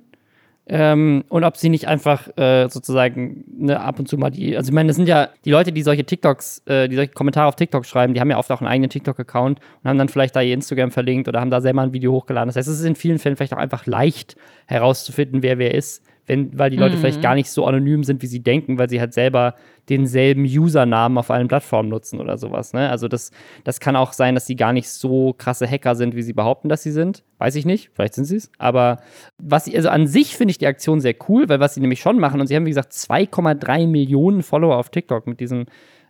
[0.71, 4.69] Ähm, und ob sie nicht einfach äh, sozusagen ne, ab und zu mal die, also
[4.69, 7.57] ich meine, das sind ja die Leute, die solche TikToks, äh, die solche Kommentare auf
[7.57, 10.43] TikTok schreiben, die haben ja oft auch einen eigenen TikTok-Account und haben dann vielleicht da
[10.43, 12.49] ihr Instagram verlinkt oder haben da selber ein Video hochgeladen.
[12.49, 16.03] Das heißt, es ist in vielen Fällen vielleicht auch einfach leicht herauszufinden, wer wer ist,
[16.29, 17.01] wenn, weil die Leute mhm.
[17.01, 19.55] vielleicht gar nicht so anonym sind, wie sie denken, weil sie halt selber
[19.89, 22.75] denselben Usernamen auf allen Plattformen nutzen oder sowas.
[22.75, 22.91] Ne?
[22.91, 23.31] Also das,
[23.65, 26.69] das kann auch sein, dass sie gar nicht so krasse Hacker sind, wie sie behaupten,
[26.69, 27.25] dass sie sind.
[27.39, 28.53] Weiß ich nicht, vielleicht sind sie es.
[28.59, 28.99] Aber
[29.39, 32.01] was sie, also an sich finde ich die Aktion sehr cool, weil was sie nämlich
[32.01, 35.65] schon machen, und sie haben wie gesagt 2,3 Millionen Follower auf TikTok mit diesem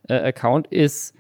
[0.09, 1.15] äh, Account, ist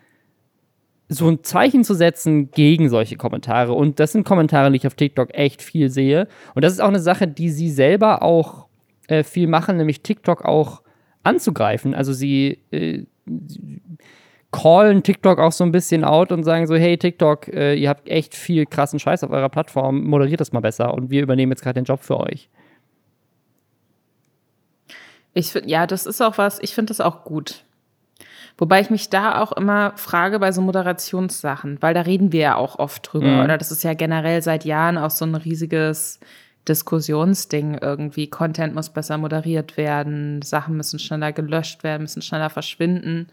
[1.09, 3.73] so ein Zeichen zu setzen gegen solche Kommentare.
[3.73, 6.29] Und das sind Kommentare, die ich auf TikTok echt viel sehe.
[6.55, 8.68] Und das ist auch eine Sache, die sie selber auch
[9.09, 10.83] äh, viel machen, nämlich TikTok auch
[11.25, 11.95] anzugreifen.
[11.95, 13.83] Also sie, äh, sie
[14.51, 18.09] callen TikTok auch so ein bisschen out und sagen so, hey TikTok, äh, ihr habt
[18.09, 21.63] echt viel krassen Scheiß auf eurer Plattform, moderiert das mal besser und wir übernehmen jetzt
[21.63, 22.49] gerade den Job für euch.
[25.35, 27.65] Ich finde, ja, das ist auch was, ich finde das auch gut.
[28.57, 32.57] Wobei ich mich da auch immer frage bei so Moderationssachen, weil da reden wir ja
[32.57, 33.45] auch oft drüber, mhm.
[33.45, 33.59] oder?
[33.59, 36.19] Das ist ja generell seit Jahren auch so ein riesiges
[36.67, 38.29] Diskussionsding irgendwie.
[38.29, 43.29] Content muss besser moderiert werden, Sachen müssen schneller gelöscht werden, müssen schneller verschwinden.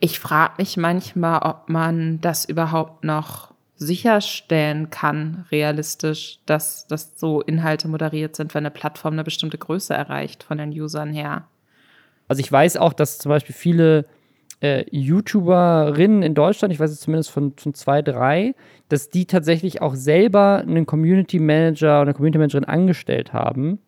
[0.00, 7.40] Ich frage mich manchmal, ob man das überhaupt noch sicherstellen kann, realistisch, dass, dass so
[7.42, 11.46] Inhalte moderiert sind, wenn eine Plattform eine bestimmte Größe erreicht von den Usern her.
[12.26, 14.04] Also ich weiß auch, dass zum Beispiel viele
[14.60, 18.54] äh, YouTuberinnen in Deutschland, ich weiß es zumindest von, von zwei, drei,
[18.88, 23.78] dass die tatsächlich auch selber einen Community Manager oder eine Community Managerin angestellt haben,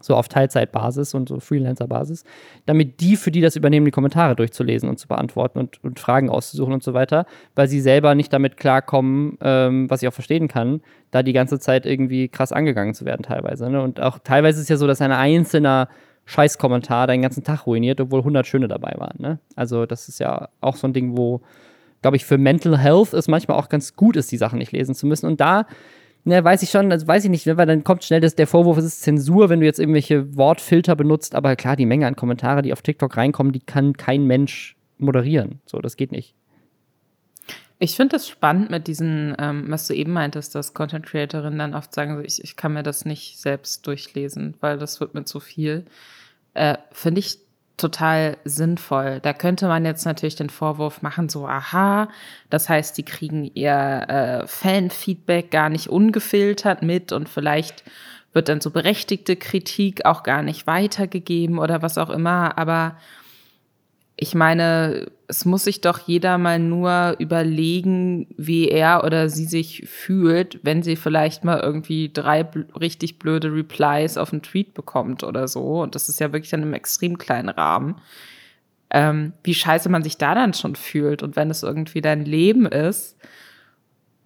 [0.00, 2.24] so auf Teilzeitbasis und so Freelancer-Basis,
[2.66, 6.30] damit die für die das übernehmen, die Kommentare durchzulesen und zu beantworten und, und Fragen
[6.30, 10.46] auszusuchen und so weiter, weil sie selber nicht damit klarkommen, ähm, was ich auch verstehen
[10.46, 13.68] kann, da die ganze Zeit irgendwie krass angegangen zu werden teilweise.
[13.68, 13.82] Ne?
[13.82, 15.88] Und auch teilweise ist es ja so, dass ein einzelner
[16.28, 19.16] Scheißkommentar deinen ganzen Tag ruiniert, obwohl 100 schöne dabei waren.
[19.18, 19.38] Ne?
[19.56, 21.40] Also das ist ja auch so ein Ding, wo,
[22.02, 24.94] glaube ich, für Mental Health es manchmal auch ganz gut ist, die Sachen nicht lesen
[24.94, 25.24] zu müssen.
[25.24, 25.66] Und da
[26.24, 28.46] ne, weiß ich schon, also weiß ich nicht, ne, weil dann kommt schnell das, der
[28.46, 31.34] Vorwurf, es ist Zensur, wenn du jetzt irgendwelche Wortfilter benutzt.
[31.34, 35.62] Aber klar, die Menge an Kommentare, die auf TikTok reinkommen, die kann kein Mensch moderieren.
[35.64, 36.34] So, das geht nicht.
[37.78, 41.74] Ich finde es spannend mit diesen, ähm, was du eben meintest, dass Content Creatorinnen dann
[41.74, 45.40] oft sagen, ich, ich kann mir das nicht selbst durchlesen, weil das wird mir zu
[45.40, 45.86] viel
[46.58, 47.38] äh, finde ich
[47.76, 49.20] total sinnvoll.
[49.20, 52.08] Da könnte man jetzt natürlich den Vorwurf machen, so, aha,
[52.50, 57.84] das heißt, die kriegen ihr äh, Fanfeedback gar nicht ungefiltert mit und vielleicht
[58.32, 62.58] wird dann so berechtigte Kritik auch gar nicht weitergegeben oder was auch immer.
[62.58, 62.96] Aber
[64.20, 69.84] ich meine, es muss sich doch jeder mal nur überlegen, wie er oder sie sich
[69.86, 75.22] fühlt, wenn sie vielleicht mal irgendwie drei bl richtig blöde Replies auf einen Tweet bekommt
[75.22, 75.82] oder so.
[75.82, 78.00] Und das ist ja wirklich in einem extrem kleinen Rahmen.
[78.90, 81.22] Ähm, wie scheiße man sich da dann schon fühlt.
[81.22, 83.16] Und wenn es irgendwie dein Leben ist,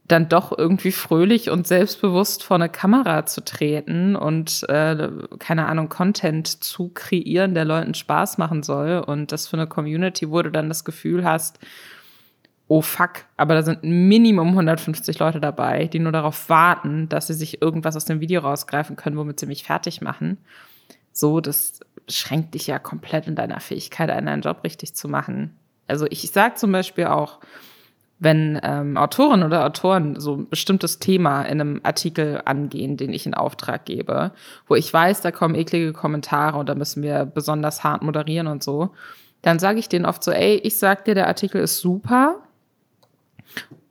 [0.05, 5.89] dann doch irgendwie fröhlich und selbstbewusst vor eine Kamera zu treten und äh, keine Ahnung
[5.89, 10.51] Content zu kreieren, der Leuten Spaß machen soll und das für eine Community, wo du
[10.51, 11.61] dann das Gefühl hast,
[12.69, 17.35] oh fuck, aber da sind Minimum 150 Leute dabei, die nur darauf warten, dass sie
[17.35, 20.39] sich irgendwas aus dem Video rausgreifen können, womit sie mich fertig machen.
[21.13, 25.57] So, das schränkt dich ja komplett in deiner Fähigkeit, einen Job richtig zu machen.
[25.87, 27.41] Also ich sage zum Beispiel auch,
[28.23, 33.27] wenn ähm, Autoren oder Autoren so ein bestimmtes Thema in einem Artikel angehen, den ich
[33.27, 34.31] in Auftrag gebe,
[34.69, 38.63] wo ich weiß, da kommen eklige Kommentare und da müssen wir besonders hart moderieren und
[38.63, 38.91] so,
[39.43, 42.37] dann sage ich denen oft so, ey, ich sag dir, der Artikel ist super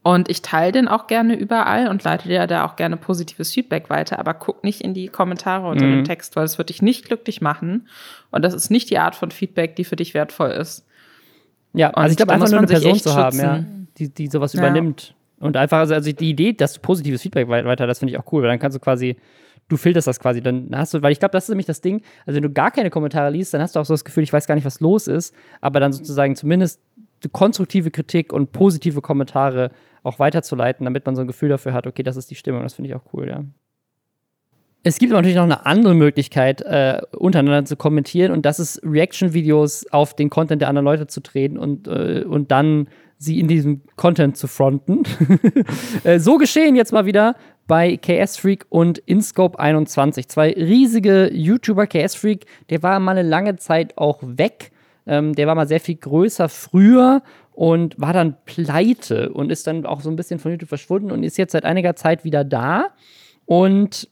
[0.01, 3.89] und ich teile den auch gerne überall und leite dir da auch gerne positives Feedback
[3.89, 5.91] weiter, aber guck nicht in die Kommentare unter mhm.
[5.91, 7.89] dem Text, weil es wird dich nicht glücklich machen
[8.31, 10.85] und das ist nicht die Art von Feedback, die für dich wertvoll ist.
[11.73, 13.65] Ja, und also ich glaube einfach nur eine Person zu haben, ja
[14.01, 14.59] die, die sowas ja.
[14.59, 15.15] übernimmt.
[15.39, 18.31] Und einfach, also, also die Idee, dass du positives Feedback weiter, das finde ich auch
[18.31, 19.17] cool, weil dann kannst du quasi,
[19.69, 22.03] du filterst das quasi, dann hast du, weil ich glaube, das ist nämlich das Ding,
[22.25, 24.33] also wenn du gar keine Kommentare liest, dann hast du auch so das Gefühl, ich
[24.33, 26.79] weiß gar nicht, was los ist, aber dann sozusagen zumindest
[27.31, 29.71] konstruktive Kritik und positive Kommentare
[30.03, 32.73] auch weiterzuleiten, damit man so ein Gefühl dafür hat, okay, das ist die Stimmung, das
[32.75, 33.43] finde ich auch cool, ja.
[34.83, 39.87] Es gibt natürlich noch eine andere Möglichkeit, äh, untereinander zu kommentieren, und das ist Reaction-Videos
[39.91, 42.87] auf den Content der anderen Leute zu treten und, äh, und dann
[43.21, 45.03] sie in diesem Content zu fronten.
[46.03, 47.35] Äh, so geschehen jetzt mal wieder
[47.67, 50.27] bei KS Freak und InScope 21.
[50.27, 51.85] Zwei riesige YouTuber.
[51.85, 54.71] KS Freak, der war mal eine lange Zeit auch weg.
[55.05, 59.85] Ähm, der war mal sehr viel größer früher und war dann pleite und ist dann
[59.85, 62.87] auch so ein bisschen von YouTube verschwunden und ist jetzt seit einiger Zeit wieder da
[63.45, 64.09] und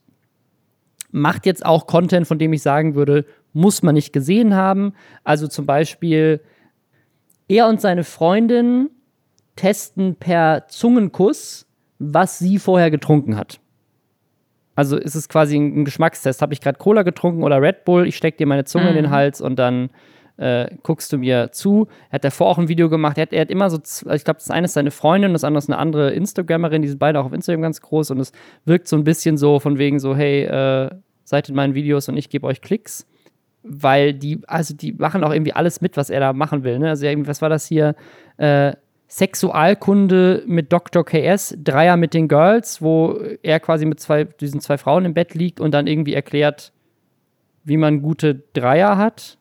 [1.11, 4.93] macht jetzt auch Content, von dem ich sagen würde, muss man nicht gesehen haben.
[5.23, 6.41] Also zum Beispiel
[7.47, 8.91] er und seine Freundin
[9.59, 11.67] testen per Zungenkuss,
[11.99, 13.59] was sie vorher getrunken hat.
[14.73, 16.41] Also ist es quasi ein Geschmackstest.
[16.41, 18.07] Habe ich gerade Cola getrunken oder Red Bull?
[18.07, 18.89] Ich stecke dir meine Zunge mhm.
[18.91, 19.11] in den mhm.
[19.11, 19.89] Hals und dann
[20.37, 21.87] äh, guckst du mir zu.
[22.09, 23.17] Er hat davor auch ein Video gemacht.
[23.17, 25.57] Er hat, er hat immer so, ich glaube, das eine ist seine Freundin, das andere
[25.57, 26.81] ist eine andere Instagrammerin.
[26.81, 28.31] Die sind beide auch auf Instagram ganz groß und es
[28.63, 30.89] wirkt so ein bisschen so von wegen so, hey, äh,
[31.25, 33.05] seid in meinen Videos und ich gebe euch Klicks.
[33.63, 36.79] Weil die, also die machen auch irgendwie alles mit, was er da machen will.
[36.79, 36.87] Ne?
[36.87, 37.93] Also, was war das hier?
[38.37, 38.71] Äh,
[39.09, 41.03] Sexualkunde mit Dr.
[41.03, 45.33] KS, Dreier mit den Girls, wo er quasi mit zwei, diesen zwei Frauen im Bett
[45.33, 46.71] liegt und dann irgendwie erklärt,
[47.63, 49.39] wie man gute Dreier hat.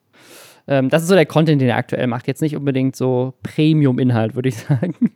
[0.67, 2.27] Ähm, das ist so der Content, den er aktuell macht.
[2.27, 5.11] Jetzt nicht unbedingt so Premium-Inhalt, würde ich sagen.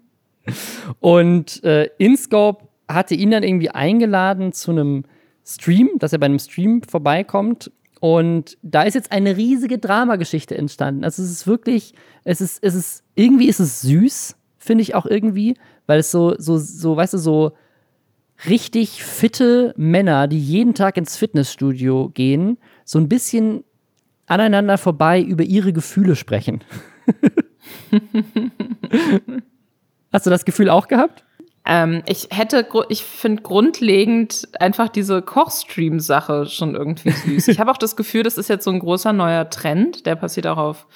[1.00, 5.06] Und äh, InScope hatte ihn dann irgendwie eingeladen zu einem
[5.44, 7.72] Stream, dass er bei einem Stream vorbeikommt.
[8.00, 11.04] Und da ist jetzt eine riesige Dramageschichte entstanden.
[11.04, 15.06] Also es ist wirklich, es ist, es ist, irgendwie ist es süß, finde ich auch
[15.06, 17.52] irgendwie, weil es so, so, so, weißt du, so
[18.48, 23.64] richtig fitte Männer, die jeden Tag ins Fitnessstudio gehen, so ein bisschen
[24.26, 26.64] aneinander vorbei über ihre Gefühle sprechen.
[30.12, 31.24] Hast du das Gefühl auch gehabt?
[31.66, 37.48] Ähm, ich hätte, ich finde grundlegend einfach diese Kochstream-Sache schon irgendwie süß.
[37.48, 40.48] ich habe auch das Gefühl, das ist jetzt so ein großer neuer Trend, der passiert
[40.48, 40.88] auch auf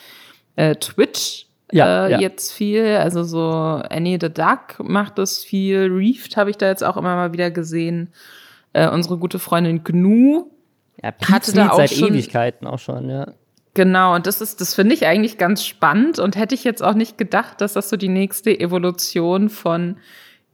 [0.56, 1.47] äh, Twitch.
[1.72, 6.50] Ja, äh, ja, jetzt viel, also so Annie the Duck macht das viel, Reefed habe
[6.50, 8.10] ich da jetzt auch immer mal wieder gesehen.
[8.74, 10.50] Äh, unsere gute Freundin Gnu
[11.04, 13.28] ja, hatte da auch seit schon, Ewigkeiten auch schon, ja.
[13.74, 16.96] Genau, und das ist, das finde ich eigentlich ganz spannend und hätte ich jetzt auch
[16.96, 19.98] nicht gedacht, dass das so die nächste Evolution von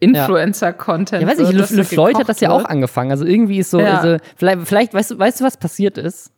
[0.02, 1.22] Influencer-Content.
[1.22, 3.12] Ja, weiß ich, Le, Le Floyd hat das ja auch angefangen.
[3.12, 4.00] Also irgendwie ist so, ja.
[4.00, 6.33] also, vielleicht, vielleicht weißt, du, weißt du, was passiert ist?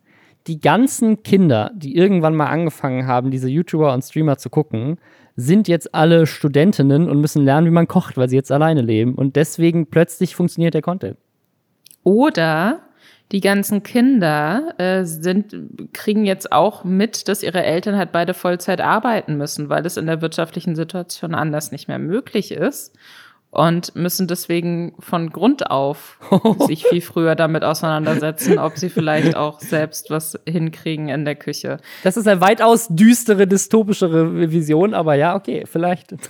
[0.46, 4.98] Die ganzen Kinder, die irgendwann mal angefangen haben, diese YouTuber und Streamer zu gucken,
[5.34, 9.14] sind jetzt alle Studentinnen und müssen lernen, wie man kocht, weil sie jetzt alleine leben.
[9.14, 11.18] Und deswegen plötzlich funktioniert der Content.
[12.04, 12.80] Oder
[13.32, 18.80] die ganzen Kinder äh, sind, kriegen jetzt auch mit, dass ihre Eltern halt beide Vollzeit
[18.80, 22.96] arbeiten müssen, weil es in der wirtschaftlichen Situation anders nicht mehr möglich ist
[23.56, 26.18] und müssen deswegen von Grund auf
[26.66, 31.78] sich viel früher damit auseinandersetzen, ob sie vielleicht auch selbst was hinkriegen in der Küche.
[32.04, 36.14] Das ist eine weitaus düstere, dystopischere Vision, aber ja, okay, vielleicht.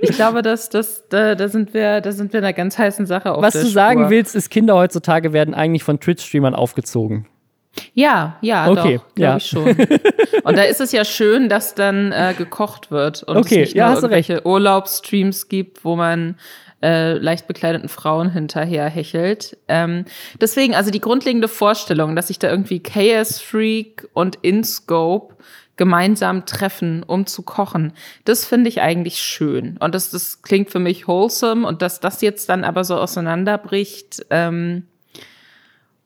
[0.00, 3.32] Ich glaube, dass, dass, da, da, sind wir, da sind wir einer ganz heißen Sache
[3.32, 3.70] auf Was du Spur.
[3.70, 7.26] sagen willst, ist, Kinder heutzutage werden eigentlich von Twitch-Streamern aufgezogen.
[7.94, 9.36] Ja, ja, okay, doch, glaube ja.
[9.36, 9.68] ich schon.
[10.44, 13.74] Und da ist es ja schön, dass dann äh, gekocht wird und okay, es nicht
[13.74, 16.36] ja, nur irgendwelche Urlaubsstreams gibt, wo man
[16.82, 19.58] äh, leicht bekleideten Frauen hinterher hechelt.
[19.68, 20.04] Ähm,
[20.40, 25.34] deswegen, also die grundlegende Vorstellung, dass sich da irgendwie KS Freak und InScope
[25.76, 27.92] gemeinsam treffen, um zu kochen.
[28.24, 29.76] Das finde ich eigentlich schön.
[29.78, 31.66] Und das, das klingt für mich wholesome.
[31.66, 34.84] Und dass das jetzt dann aber so auseinanderbricht ähm,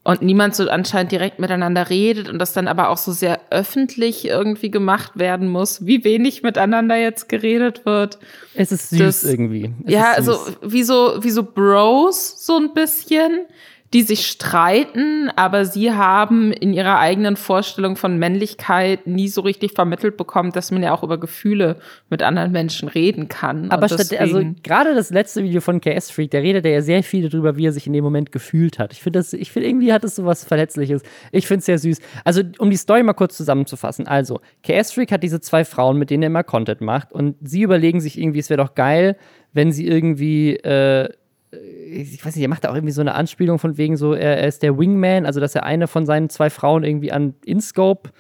[0.05, 4.27] und niemand so anscheinend direkt miteinander redet und das dann aber auch so sehr öffentlich
[4.27, 8.19] irgendwie gemacht werden muss, wie wenig miteinander jetzt geredet wird.
[8.55, 9.73] Es ist süß das, irgendwie.
[9.85, 13.47] Es ja, also wie so, wie so Bros so ein bisschen
[13.93, 19.73] die sich streiten, aber sie haben in ihrer eigenen Vorstellung von Männlichkeit nie so richtig
[19.73, 21.77] vermittelt bekommen, dass man ja auch über Gefühle
[22.09, 23.71] mit anderen Menschen reden kann.
[23.71, 27.29] Aber statt, also gerade das letzte Video von KS Freak, der redet ja sehr viel
[27.29, 28.93] darüber, wie er sich in dem Moment gefühlt hat.
[28.95, 31.03] Ich finde das, ich finde irgendwie hat es so was Verletzliches.
[31.31, 31.99] Ich finde es sehr süß.
[32.25, 34.07] Also, um die Story mal kurz zusammenzufassen.
[34.07, 37.61] Also, KS Freak hat diese zwei Frauen, mit denen er immer Content macht und sie
[37.61, 39.17] überlegen sich irgendwie, es wäre doch geil,
[39.53, 41.11] wenn sie irgendwie, äh,
[41.53, 44.39] ich weiß nicht, er macht da auch irgendwie so eine Anspielung von wegen so, er,
[44.39, 48.11] er, ist der Wingman, also dass er eine von seinen zwei Frauen irgendwie an InScope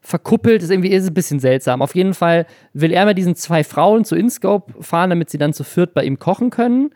[0.00, 1.82] verkuppelt, ist irgendwie ist ein bisschen seltsam.
[1.82, 5.52] Auf jeden Fall will er mit diesen zwei Frauen zu InScope fahren, damit sie dann
[5.52, 6.90] zu viert bei ihm kochen können.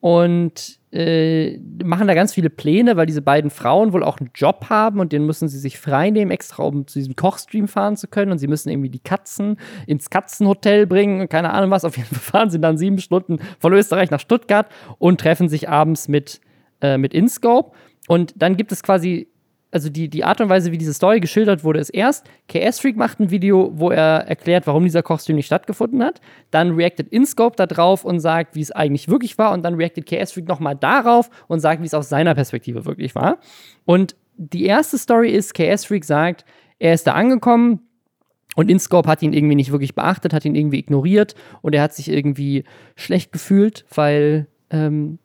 [0.00, 4.66] Und äh, machen da ganz viele Pläne, weil diese beiden Frauen wohl auch einen Job
[4.68, 8.30] haben und den müssen sie sich freinehmen, extra um zu diesem Kochstream fahren zu können.
[8.30, 11.86] Und sie müssen irgendwie die Katzen ins Katzenhotel bringen und keine Ahnung was.
[11.86, 15.68] Auf jeden Fall fahren sie dann sieben Stunden von Österreich nach Stuttgart und treffen sich
[15.68, 16.40] abends mit,
[16.82, 17.72] äh, mit InScope.
[18.08, 19.31] Und dann gibt es quasi
[19.72, 22.96] also die, die Art und Weise, wie diese Story geschildert wurde, ist erst, KS Freak
[22.96, 26.20] macht ein Video, wo er erklärt, warum dieser Kochstream nicht stattgefunden hat.
[26.50, 29.52] Dann reactet InScope da drauf und sagt, wie es eigentlich wirklich war.
[29.52, 33.14] Und dann reactet KS Freak nochmal darauf und sagt, wie es aus seiner Perspektive wirklich
[33.14, 33.38] war.
[33.86, 36.44] Und die erste Story ist, KS Freak sagt,
[36.78, 37.80] er ist da angekommen,
[38.54, 41.94] und InScope hat ihn irgendwie nicht wirklich beachtet, hat ihn irgendwie ignoriert und er hat
[41.94, 42.64] sich irgendwie
[42.96, 45.18] schlecht gefühlt, weil ähm,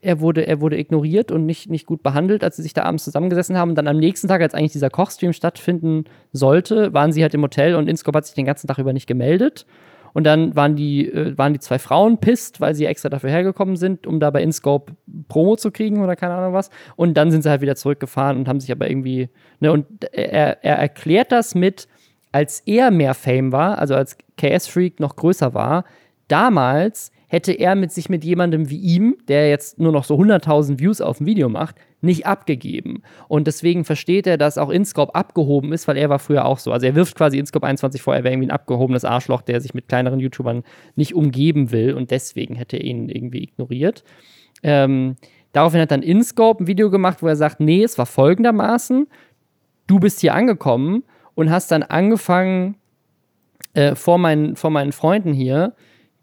[0.00, 3.04] er wurde, er wurde ignoriert und nicht, nicht gut behandelt, als sie sich da abends
[3.04, 3.70] zusammengesessen haben.
[3.70, 7.42] Und dann am nächsten Tag, als eigentlich dieser Kochstream stattfinden sollte, waren sie halt im
[7.42, 9.66] Hotel und Inscope hat sich den ganzen Tag über nicht gemeldet.
[10.14, 13.76] Und dann waren die, äh, waren die zwei Frauen pisst, weil sie extra dafür hergekommen
[13.76, 14.92] sind, um da bei InScope
[15.28, 16.70] Promo zu kriegen oder keine Ahnung was.
[16.94, 20.64] Und dann sind sie halt wieder zurückgefahren und haben sich aber irgendwie, ne, und er,
[20.64, 21.88] er erklärt das mit,
[22.30, 25.84] als er mehr Fame war, also als KS Freak noch größer war,
[26.28, 30.78] damals hätte er mit sich mit jemandem wie ihm, der jetzt nur noch so 100.000
[30.78, 33.02] Views auf dem Video macht, nicht abgegeben.
[33.26, 36.70] Und deswegen versteht er, dass auch InScope abgehoben ist, weil er war früher auch so.
[36.70, 39.74] Also er wirft quasi InScope 21 vor, er wäre irgendwie ein abgehobenes Arschloch, der sich
[39.74, 40.62] mit kleineren YouTubern
[40.94, 44.04] nicht umgeben will und deswegen hätte er ihn irgendwie ignoriert.
[44.62, 45.16] Ähm,
[45.50, 49.08] daraufhin hat dann InScope ein Video gemacht, wo er sagt, nee, es war folgendermaßen,
[49.88, 51.02] du bist hier angekommen
[51.34, 52.76] und hast dann angefangen,
[53.72, 55.74] äh, vor, meinen, vor meinen Freunden hier,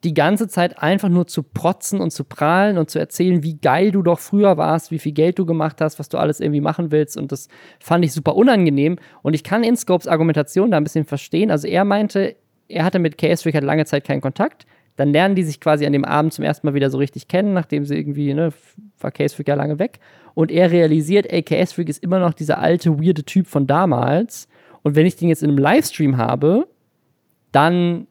[0.03, 3.91] die ganze Zeit einfach nur zu protzen und zu prahlen und zu erzählen, wie geil
[3.91, 6.91] du doch früher warst, wie viel Geld du gemacht hast, was du alles irgendwie machen
[6.91, 7.17] willst.
[7.17, 8.97] Und das fand ich super unangenehm.
[9.21, 11.51] Und ich kann InScopes Argumentation da ein bisschen verstehen.
[11.51, 12.35] Also er meinte,
[12.67, 14.65] er hatte mit KS Freak halt lange Zeit keinen Kontakt.
[14.95, 17.53] Dann lernen die sich quasi an dem Abend zum ersten Mal wieder so richtig kennen,
[17.53, 18.51] nachdem sie irgendwie, ne,
[18.99, 19.99] war KS Freak ja lange weg.
[20.33, 24.47] Und er realisiert, ey, KS Freak ist immer noch dieser alte, weirde Typ von damals.
[24.81, 26.67] Und wenn ich den jetzt in einem Livestream habe,
[27.51, 28.07] dann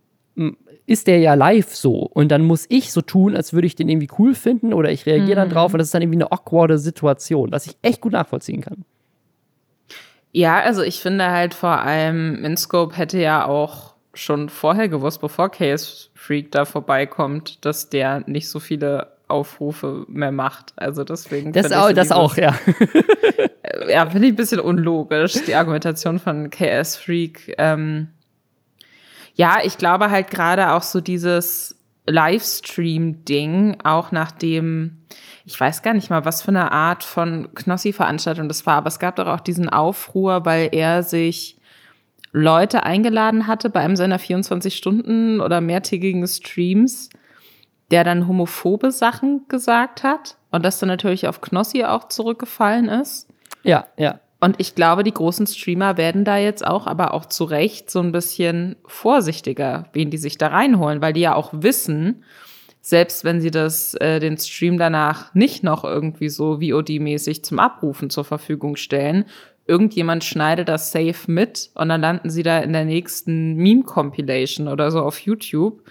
[0.91, 3.89] ist der ja live so und dann muss ich so tun, als würde ich den
[3.89, 5.37] irgendwie cool finden oder ich reagiere mhm.
[5.37, 8.61] dann drauf und das ist dann irgendwie eine awkwarde Situation, was ich echt gut nachvollziehen
[8.61, 8.85] kann.
[10.33, 15.49] Ja, also ich finde halt vor allem, Minscope hätte ja auch schon vorher gewusst, bevor
[15.49, 20.73] Chaos Freak da vorbeikommt, dass der nicht so viele Aufrufe mehr macht.
[20.75, 21.53] Also deswegen.
[21.53, 22.59] Das, auch, das auch, ja.
[23.89, 27.55] ja, finde ich ein bisschen unlogisch, die Argumentation von KS Freak.
[27.59, 28.09] Ähm,
[29.35, 34.99] ja, ich glaube halt gerade auch so dieses Livestream-Ding, auch nachdem,
[35.45, 38.99] ich weiß gar nicht mal, was für eine Art von Knossi-Veranstaltung das war, aber es
[38.99, 41.57] gab doch auch diesen Aufruhr, weil er sich
[42.33, 47.11] Leute eingeladen hatte bei einem seiner 24 Stunden oder mehrtägigen Streams,
[47.91, 53.29] der dann homophobe Sachen gesagt hat und das dann natürlich auf Knossi auch zurückgefallen ist.
[53.63, 54.21] Ja, ja.
[54.41, 58.01] Und ich glaube, die großen Streamer werden da jetzt auch, aber auch zu Recht, so
[58.01, 62.25] ein bisschen vorsichtiger, wen die sich da reinholen, weil die ja auch wissen,
[62.81, 68.09] selbst wenn sie das, äh, den Stream danach nicht noch irgendwie so VOD-mäßig zum Abrufen
[68.09, 69.27] zur Verfügung stellen,
[69.67, 74.91] irgendjemand schneidet das safe mit und dann landen sie da in der nächsten Meme-Compilation oder
[74.91, 75.83] so auf YouTube.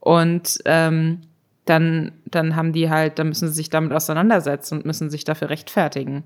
[0.00, 1.22] Und ähm,
[1.64, 5.48] dann, dann haben die halt, dann müssen sie sich damit auseinandersetzen und müssen sich dafür
[5.48, 6.24] rechtfertigen.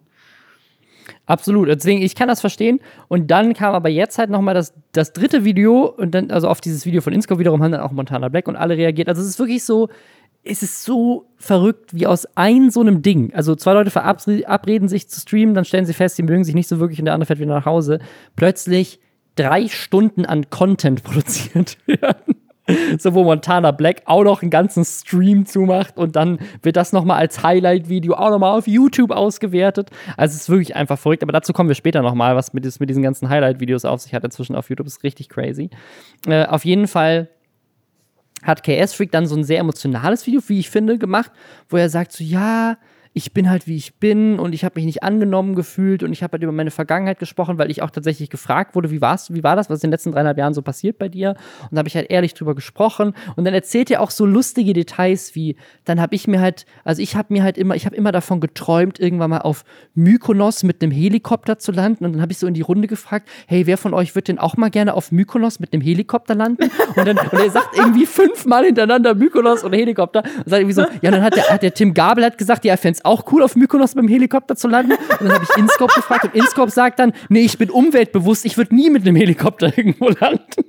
[1.27, 1.69] Absolut.
[1.69, 2.81] Deswegen, ich kann das verstehen.
[3.09, 6.61] Und dann kam aber jetzt halt nochmal das, das dritte Video und dann, also auf
[6.61, 9.09] dieses Video von Insco wiederum haben dann auch Montana Black und alle reagiert.
[9.09, 9.89] Also es ist wirklich so,
[10.45, 13.33] es ist so verrückt wie aus ein so einem Ding.
[13.35, 16.69] Also zwei Leute verabreden sich zu streamen, dann stellen sie fest, sie mögen sich nicht
[16.69, 17.99] so wirklich und der andere fährt wieder nach Hause.
[18.37, 19.01] Plötzlich
[19.37, 22.37] drei Stunden an Content produziert werden.
[22.99, 27.19] so wo Montana Black auch noch einen ganzen Stream zumacht und dann wird das nochmal
[27.19, 29.91] als Highlight-Video auch nochmal auf YouTube ausgewertet.
[30.17, 32.91] Also es ist wirklich einfach verrückt, aber dazu kommen wir später nochmal, was mit, mit
[32.91, 34.87] diesen ganzen Highlight-Videos auf sich hat inzwischen auf YouTube.
[34.87, 35.71] ist richtig crazy.
[36.27, 37.29] Äh, auf jeden Fall
[38.43, 41.33] hat KS Freak dann so ein sehr emotionales Video, wie ich finde, gemacht,
[41.69, 42.77] wo er sagt so, ja,
[43.19, 46.23] ich bin halt wie ich bin und ich habe mich nicht angenommen gefühlt und ich
[46.23, 49.43] habe halt über meine Vergangenheit gesprochen, weil ich auch tatsächlich gefragt wurde, wie war's, wie
[49.43, 51.31] war das, was in den letzten dreieinhalb Jahren so passiert bei dir?
[51.63, 54.73] Und da habe ich halt ehrlich drüber gesprochen und dann erzählt er auch so lustige
[54.73, 57.97] Details wie, dann habe ich mir halt, also ich habe mir halt immer, ich habe
[57.97, 62.31] immer davon geträumt, irgendwann mal auf Mykonos mit einem Helikopter zu landen und dann habe
[62.31, 64.95] ich so in die Runde gefragt, hey, wer von euch wird denn auch mal gerne
[64.95, 66.71] auf Mykonos mit einem Helikopter landen?
[66.95, 70.87] Und dann und er sagt irgendwie fünfmal hintereinander Mykonos oder Helikopter und sagt irgendwie so,
[71.03, 73.43] ja, dann hat der, hat der Tim Gabel hat gesagt, ja, er fände auch cool,
[73.43, 74.93] auf Mykonos mit dem Helikopter zu landen.
[74.93, 78.57] Und dann habe ich Inscope gefragt und Inscope sagt dann, nee, ich bin umweltbewusst, ich
[78.57, 80.65] würde nie mit einem Helikopter irgendwo landen.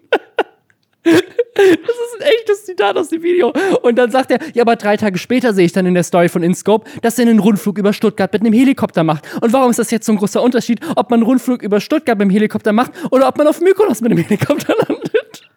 [1.03, 3.53] Das ist ein echtes Zitat aus dem Video.
[3.81, 6.29] Und dann sagt er, ja, aber drei Tage später sehe ich dann in der Story
[6.29, 9.23] von InScope, dass er einen Rundflug über Stuttgart mit einem Helikopter macht.
[9.41, 12.17] Und warum ist das jetzt so ein großer Unterschied, ob man einen Rundflug über Stuttgart
[12.17, 15.49] mit dem Helikopter macht oder ob man auf Mykonos mit einem Helikopter landet?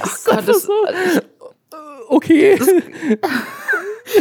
[0.00, 0.72] Ach Gott, das, so,
[2.08, 2.58] okay.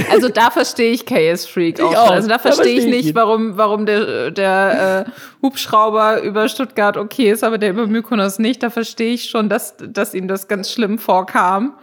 [0.10, 1.96] Also da verstehe ich KS Freak auch.
[1.96, 2.12] auch.
[2.12, 7.44] Also da verstehe ich nicht, warum, warum der, der äh, Hubschrauber über Stuttgart okay ist,
[7.44, 8.64] aber der über Mykonos nicht.
[8.64, 11.78] Da verstehe ich schon, dass, dass ihm das ganz schlimm vorkam.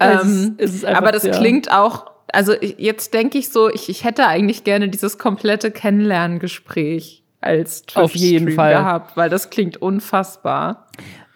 [0.00, 1.32] Ähm, es, es einfach, aber das ja.
[1.32, 7.22] klingt auch, also jetzt denke ich so, ich, ich hätte eigentlich gerne dieses komplette Kennenlerngespräch
[7.40, 8.72] als Twitch Auf jeden Fall.
[8.72, 10.88] gehabt, weil das klingt unfassbar.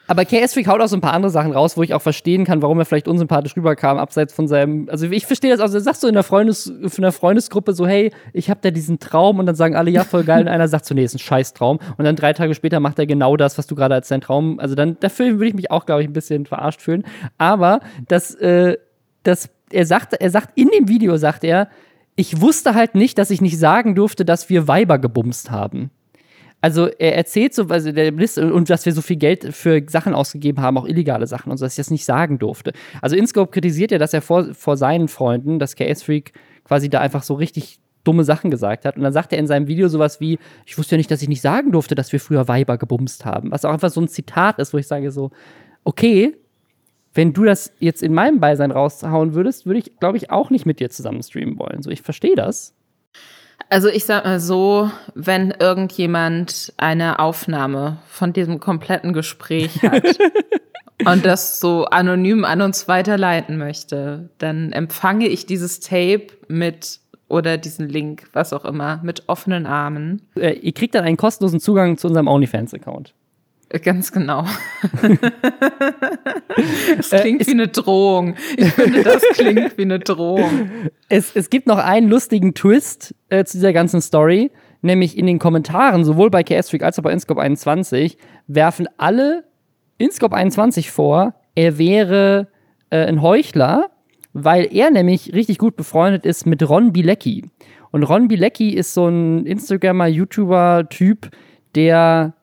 [0.09, 2.47] Aber KS Freak haut auch so ein paar andere Sachen raus, wo ich auch verstehen
[2.47, 4.89] kann, warum er vielleicht unsympathisch rüberkam, abseits von seinem.
[4.91, 5.73] Also ich verstehe das auch.
[5.73, 9.01] Er sagt so in der, Freundes, in der Freundesgruppe so, hey, ich habe da diesen
[9.01, 10.41] Traum und dann sagen alle, ja, voll geil.
[10.41, 11.79] Und einer sagt so, nee, ist ein Scheißtraum.
[11.99, 14.59] Und dann drei Tage später macht er genau das, was du gerade als dein Traum.
[14.59, 17.05] Also dann, dafür würde ich mich auch, glaube ich, ein bisschen verarscht fühlen.
[17.37, 18.79] Aber das, äh,
[19.25, 21.69] das, er sagt, er sagt, in dem Video sagt er,
[22.17, 25.91] ich wusste halt nicht, dass ich nicht sagen durfte, dass wir Weiber gebumst haben.
[26.61, 30.15] Also er erzählt so, also der Liste und dass wir so viel Geld für Sachen
[30.15, 32.73] ausgegeben haben, auch illegale Sachen und so, dass ich das nicht sagen durfte.
[33.01, 36.33] Also Inscope kritisiert ja, dass er vor, vor seinen Freunden, dass KS Freak
[36.65, 38.97] quasi da einfach so richtig dumme Sachen gesagt hat.
[38.97, 41.29] Und dann sagt er in seinem Video sowas wie, ich wusste ja nicht, dass ich
[41.29, 43.51] nicht sagen durfte, dass wir früher Weiber gebumst haben.
[43.51, 45.31] Was auch einfach so ein Zitat ist, wo ich sage so,
[45.85, 46.37] okay,
[47.15, 50.67] wenn du das jetzt in meinem Beisein raushauen würdest, würde ich, glaube ich, auch nicht
[50.67, 51.83] mit dir zusammen streamen wollen.
[51.83, 52.75] So, ich verstehe das.
[53.71, 60.19] Also ich sag mal so, wenn irgendjemand eine Aufnahme von diesem kompletten Gespräch hat
[61.05, 67.59] und das so anonym an uns weiterleiten möchte, dann empfange ich dieses Tape mit oder
[67.59, 70.23] diesen Link, was auch immer, mit offenen Armen.
[70.35, 73.13] Äh, ihr kriegt dann einen kostenlosen Zugang zu unserem OnlyFans-Account.
[73.83, 74.47] Ganz genau.
[76.99, 78.35] es äh, klingt äh, wie eine Drohung.
[78.57, 80.71] Ich finde, das klingt wie eine Drohung.
[81.11, 84.51] Es, es gibt noch einen lustigen Twist äh, zu dieser ganzen Story,
[84.81, 88.17] nämlich in den Kommentaren, sowohl bei KS Freak als auch bei Inscope 21,
[88.47, 89.45] werfen alle
[89.99, 92.49] Inscope 21 vor, er wäre
[92.89, 93.91] äh, ein Heuchler,
[94.33, 97.45] weil er nämlich richtig gut befreundet ist mit Ron Bilecki.
[97.91, 101.31] Und Ron Bilecki ist so ein Instagrammer, YouTuber-Typ,
[101.75, 102.35] der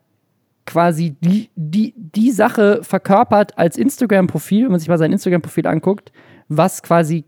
[0.66, 6.12] quasi die, die, die Sache verkörpert als Instagram-Profil, wenn man sich mal sein Instagram-Profil anguckt,
[6.48, 7.26] was quasi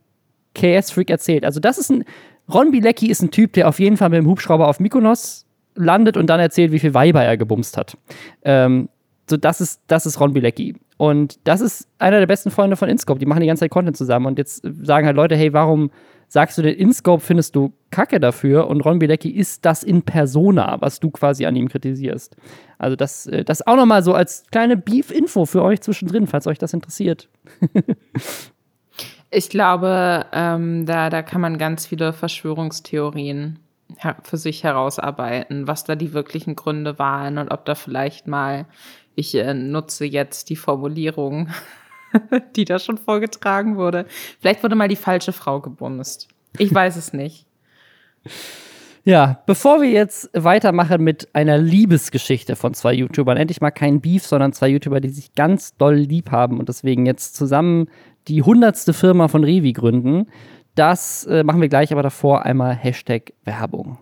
[0.56, 1.46] KS Freak erzählt.
[1.46, 2.04] Also das ist ein,
[2.52, 6.18] Ron Bilecki ist ein Typ, der auf jeden Fall mit dem Hubschrauber auf Mykonos landet
[6.18, 7.98] und dann erzählt, wie viel Weiber er gebumst hat.
[8.44, 8.90] Ähm,
[9.30, 10.76] so, das ist, das ist Ron Bilecki.
[10.98, 13.20] Und das ist einer der besten Freunde von Inscope.
[13.20, 15.92] Die machen die ganze Zeit Content zusammen und jetzt sagen halt Leute, hey, warum
[16.28, 20.78] sagst du denn, InScope findest du Kacke dafür und Ron Bilecki ist das in Persona,
[20.82, 22.36] was du quasi an ihm kritisierst.
[22.78, 26.58] Also das, äh, das auch nochmal so als kleine Beef-Info für euch zwischendrin, falls euch
[26.58, 27.30] das interessiert.
[29.32, 33.60] ich glaube, ähm, da, da kann man ganz viele Verschwörungstheorien
[34.24, 38.66] für sich herausarbeiten, was da die wirklichen Gründe waren und ob da vielleicht mal,
[39.16, 41.50] ich äh, nutze jetzt die Formulierung
[42.56, 44.06] die da schon vorgetragen wurde.
[44.40, 46.28] Vielleicht wurde mal die falsche Frau gebumst.
[46.58, 47.46] Ich weiß es nicht.
[49.08, 54.26] Ja, bevor wir jetzt weitermachen mit einer Liebesgeschichte von zwei YouTubern, endlich mal kein Beef,
[54.26, 57.88] sondern zwei YouTuber, die sich ganz doll lieb haben und deswegen jetzt zusammen
[58.28, 60.28] die hundertste Firma von Revi gründen.
[60.76, 63.98] Das äh, machen wir gleich, aber davor einmal Hashtag Werbung.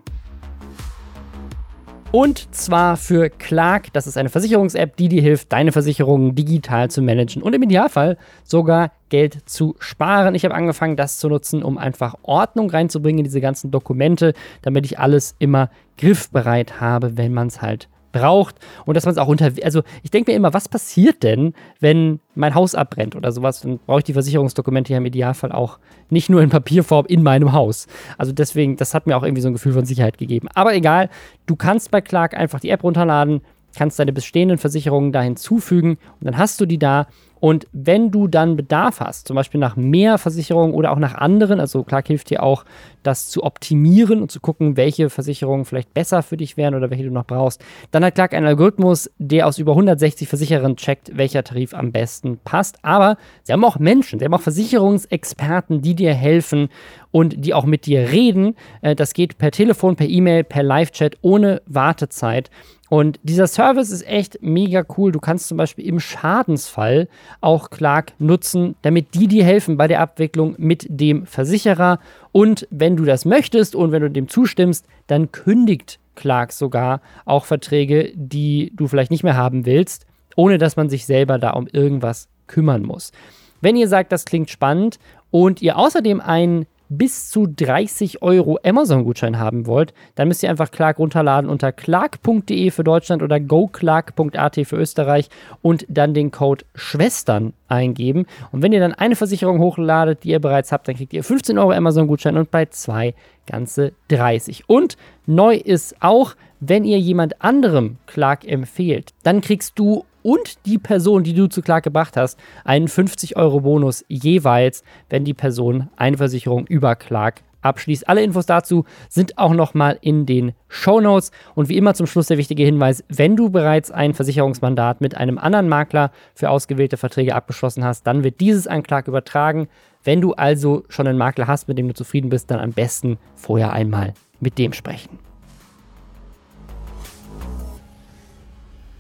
[2.16, 3.91] Und zwar für Clark.
[3.91, 8.18] Das ist eine Versicherungs-App, die dir hilft, deine Versicherungen digital zu managen und im Idealfall
[8.45, 10.34] sogar Geld zu sparen.
[10.34, 14.86] Ich habe angefangen, das zu nutzen, um einfach Ordnung reinzubringen in diese ganzen Dokumente, damit
[14.86, 18.55] ich alles immer griffbereit habe, wenn man es halt braucht
[18.86, 19.51] und dass man es auch unter.
[19.63, 23.61] Also, ich denke mir immer, was passiert denn, wenn mein Haus abbrennt oder sowas?
[23.61, 27.51] Dann brauche ich die Versicherungsdokumente ja im Idealfall auch nicht nur in Papierform in meinem
[27.51, 27.88] Haus.
[28.18, 30.47] Also, deswegen, das hat mir auch irgendwie so ein Gefühl von Sicherheit gegeben.
[30.53, 31.09] Aber egal,
[31.45, 33.41] du kannst bei Clark einfach die App runterladen,
[33.76, 37.07] kannst deine bestehenden Versicherungen da hinzufügen und dann hast du die da
[37.46, 41.60] und wenn du dann Bedarf hast, zum Beispiel nach mehr Versicherungen oder auch nach anderen,
[41.60, 42.66] also Clark hilft dir auch,
[43.04, 47.04] das zu optimieren und zu gucken, welche Versicherungen vielleicht besser für dich wären oder welche
[47.04, 51.43] du noch brauchst, dann hat Clark einen Algorithmus, der aus über 160 Versicherern checkt, welcher
[51.43, 52.80] Tarif am besten passt.
[52.82, 56.70] Aber sie haben auch Menschen, sie haben auch Versicherungsexperten, die dir helfen
[57.16, 58.57] und die auch mit dir reden.
[58.82, 62.51] Äh, das geht per Telefon, per E-Mail, per Live-Chat ohne Wartezeit.
[62.89, 65.13] Und dieser Service ist echt mega cool.
[65.13, 67.07] Du kannst zum Beispiel im Schadensfall
[67.39, 71.99] auch Clark nutzen, damit die dir helfen bei der Abwicklung mit dem Versicherer.
[72.34, 77.45] Und wenn du das möchtest und wenn du dem zustimmst, dann kündigt Clark sogar auch
[77.45, 80.05] Verträge, die du vielleicht nicht mehr haben willst,
[80.36, 83.13] ohne dass man sich selber da um irgendwas kümmern muss.
[83.61, 84.99] Wenn ihr sagt, das klingt spannend
[85.32, 90.72] und ihr außerdem einen bis zu 30 Euro Amazon-Gutschein haben wollt, dann müsst ihr einfach
[90.72, 95.30] Clark runterladen unter clark.de für Deutschland oder goclark.at für Österreich
[95.62, 98.26] und dann den Code Schwestern eingeben.
[98.52, 101.58] Und wenn ihr dann eine Versicherung hochladet, die ihr bereits habt, dann kriegt ihr 15
[101.58, 103.14] Euro Amazon-Gutschein und bei zwei
[103.48, 104.64] ganze 30.
[104.68, 110.80] Und neu ist auch, wenn ihr jemand anderem Clark empfehlt, dann kriegst du und die
[110.80, 115.88] Person, die du zu Clark gebracht hast, einen 50 Euro Bonus jeweils, wenn die Person
[115.97, 118.09] eine Versicherung über Clark abschließt.
[118.09, 121.30] Alle Infos dazu sind auch nochmal in den Show Notes.
[121.53, 125.38] Und wie immer zum Schluss der wichtige Hinweis, wenn du bereits ein Versicherungsmandat mit einem
[125.38, 129.67] anderen Makler für ausgewählte Verträge abgeschlossen hast, dann wird dieses an Clark übertragen.
[130.03, 133.19] Wenn du also schon einen Makler hast, mit dem du zufrieden bist, dann am besten
[133.36, 135.19] vorher einmal mit dem sprechen.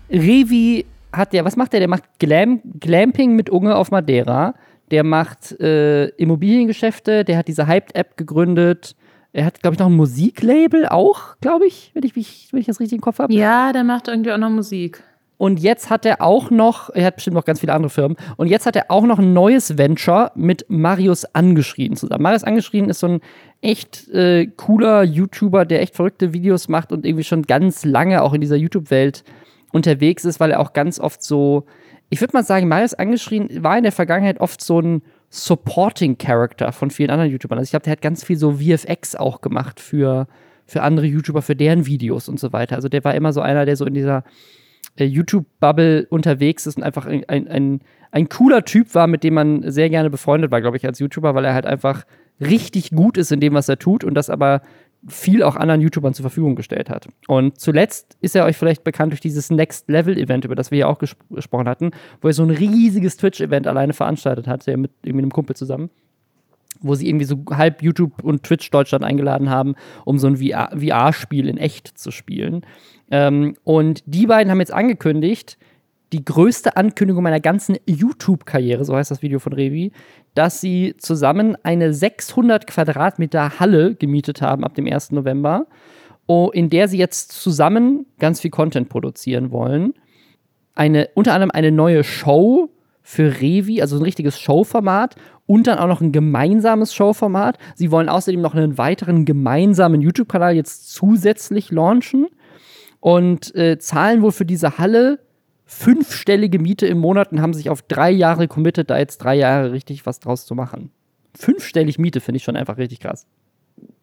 [0.07, 0.85] Revi
[1.17, 1.79] hat der, was macht der?
[1.79, 4.55] Der macht Glam, Glamping mit Unge auf Madeira.
[4.91, 7.25] Der macht äh, Immobiliengeschäfte.
[7.25, 8.95] Der hat diese Hyped-App gegründet.
[9.33, 12.67] Er hat, glaube ich, noch ein Musiklabel auch, glaube ich, wenn ich, mich, wenn ich
[12.67, 13.33] das richtig im Kopf habe.
[13.33, 15.03] Ja, der macht irgendwie auch noch Musik.
[15.37, 18.47] Und jetzt hat er auch noch, er hat bestimmt noch ganz viele andere Firmen, und
[18.47, 22.23] jetzt hat er auch noch ein neues Venture mit Marius Angeschrien zusammen.
[22.23, 23.19] Marius Angeschrien ist so ein
[23.61, 28.33] echt äh, cooler YouTuber, der echt verrückte Videos macht und irgendwie schon ganz lange auch
[28.33, 29.25] in dieser YouTube-Welt
[29.75, 31.65] unterwegs ist, weil er auch ganz oft so,
[32.09, 36.71] ich würde mal sagen, Marius Angeschrien war in der Vergangenheit oft so ein Supporting Character
[36.71, 37.57] von vielen anderen YouTubern.
[37.57, 40.27] Also ich glaube, der hat ganz viel so VFX auch gemacht für,
[40.65, 42.77] für andere YouTuber, für deren Videos und so weiter.
[42.77, 44.23] Also der war immer so einer, der so in dieser
[44.95, 49.33] äh, YouTube-Bubble unterwegs ist und einfach ein, ein, ein, ein cooler Typ war, mit dem
[49.33, 52.05] man sehr gerne befreundet war, glaube ich, als YouTuber, weil er halt einfach
[52.39, 54.61] richtig gut ist in dem, was er tut und das aber
[55.07, 57.07] viel auch anderen YouTubern zur Verfügung gestellt hat.
[57.27, 60.79] Und zuletzt ist er euch vielleicht bekannt durch dieses Next Level Event, über das wir
[60.79, 61.91] ja auch ges gesprochen hatten,
[62.21, 65.89] wo er so ein riesiges Twitch-Event alleine veranstaltet hat, mit irgendwie einem Kumpel zusammen
[66.81, 71.47] wo sie irgendwie so halb YouTube und Twitch Deutschland eingeladen haben, um so ein VR-Spiel
[71.47, 72.65] in echt zu spielen.
[73.09, 75.57] Ähm, und die beiden haben jetzt angekündigt,
[76.15, 79.91] die größte Ankündigung meiner ganzen YouTube-Karriere, so heißt das Video von Revi,
[80.33, 85.11] dass sie zusammen eine 600 Quadratmeter Halle gemietet haben ab dem 1.
[85.11, 85.67] November,
[86.53, 89.93] in der sie jetzt zusammen ganz viel Content produzieren wollen.
[90.73, 92.69] Eine, unter anderem eine neue Show
[93.01, 97.57] für Revi, also ein richtiges Showformat und dann auch noch ein gemeinsames Showformat.
[97.75, 102.27] Sie wollen außerdem noch einen weiteren gemeinsamen YouTube-Kanal jetzt zusätzlich launchen
[103.01, 105.19] und äh, zahlen wohl für diese Halle
[105.65, 109.71] fünfstellige Miete im Monat und haben sich auf drei Jahre committed, da jetzt drei Jahre
[109.71, 110.91] richtig was draus zu machen.
[111.35, 113.27] Fünfstellig Miete finde ich schon einfach richtig krass.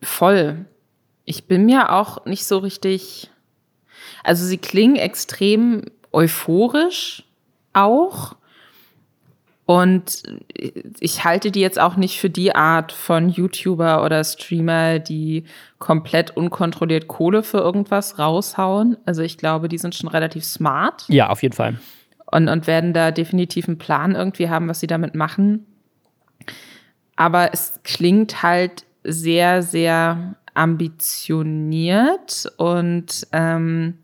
[0.02, 0.66] Voll.
[1.24, 3.30] Ich bin mir auch nicht so richtig.
[4.24, 5.82] Also sie klingen extrem
[6.12, 7.24] euphorisch
[7.72, 8.36] auch.
[9.64, 10.24] Und
[10.98, 15.44] ich halte die jetzt auch nicht für die Art von YouTuber oder Streamer, die
[15.78, 18.96] komplett unkontrolliert Kohle für irgendwas raushauen.
[19.06, 21.04] Also ich glaube, die sind schon relativ smart.
[21.08, 21.78] Ja, auf jeden Fall.
[22.26, 25.66] Und, und werden da definitiv einen Plan irgendwie haben, was sie damit machen.
[27.14, 33.98] Aber es klingt halt sehr, sehr ambitioniert und ähm,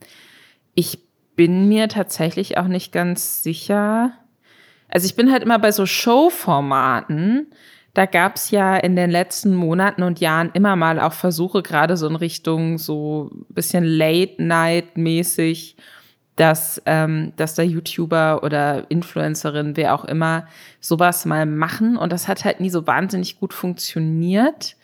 [0.75, 1.01] ich
[1.37, 4.13] bin mir tatsächlich auch nicht ganz sicher,
[4.89, 7.49] also ich bin halt immer bei so Showformaten,
[7.95, 11.97] da gab es ja in den letzten Monaten und Jahren immer mal auch Versuche, gerade
[11.97, 15.77] so in Richtung so bisschen Late-Night-mäßig,
[16.37, 20.47] dass, ähm, dass da YouTuber oder Influencerin, wer auch immer,
[20.81, 21.97] sowas mal machen.
[21.97, 24.77] Und das hat halt nie so wahnsinnig gut funktioniert,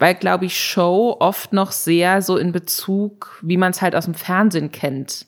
[0.00, 4.06] weil, glaube ich, Show oft noch sehr so in Bezug, wie man es halt aus
[4.06, 5.26] dem Fernsehen kennt,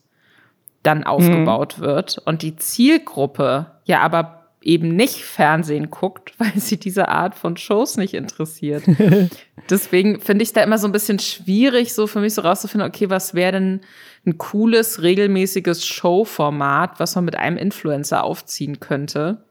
[0.85, 1.05] dann mhm.
[1.05, 1.83] aufgebaut mhm.
[1.83, 2.19] wird.
[2.25, 7.97] Und die Zielgruppe ja aber eben nicht Fernsehen guckt, weil sie diese Art von Shows
[7.97, 8.85] nicht interessiert.
[9.71, 12.89] Deswegen finde ich es da immer so ein bisschen schwierig, so für mich so rauszufinden,
[12.89, 13.81] okay, was wäre denn
[14.27, 19.45] ein cooles, regelmäßiges Showformat, was man mit einem Influencer aufziehen könnte.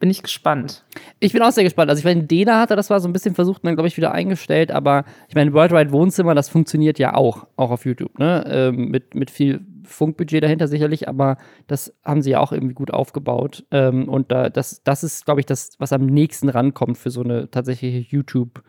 [0.00, 0.84] Bin ich gespannt.
[1.18, 1.88] Ich bin auch sehr gespannt.
[1.88, 4.12] Also ich meine, Dena hatte das war so ein bisschen versucht, dann glaube ich wieder
[4.12, 8.44] eingestellt, aber ich meine, Worldwide Wohnzimmer, das funktioniert ja auch, auch auf YouTube, ne?
[8.48, 12.92] Ähm, mit, mit viel Funkbudget dahinter sicherlich, aber das haben sie ja auch irgendwie gut
[12.92, 13.64] aufgebaut.
[13.70, 17.22] Ähm, und da, das, das ist, glaube ich, das, was am nächsten rankommt für so
[17.22, 18.62] eine tatsächliche YouTube-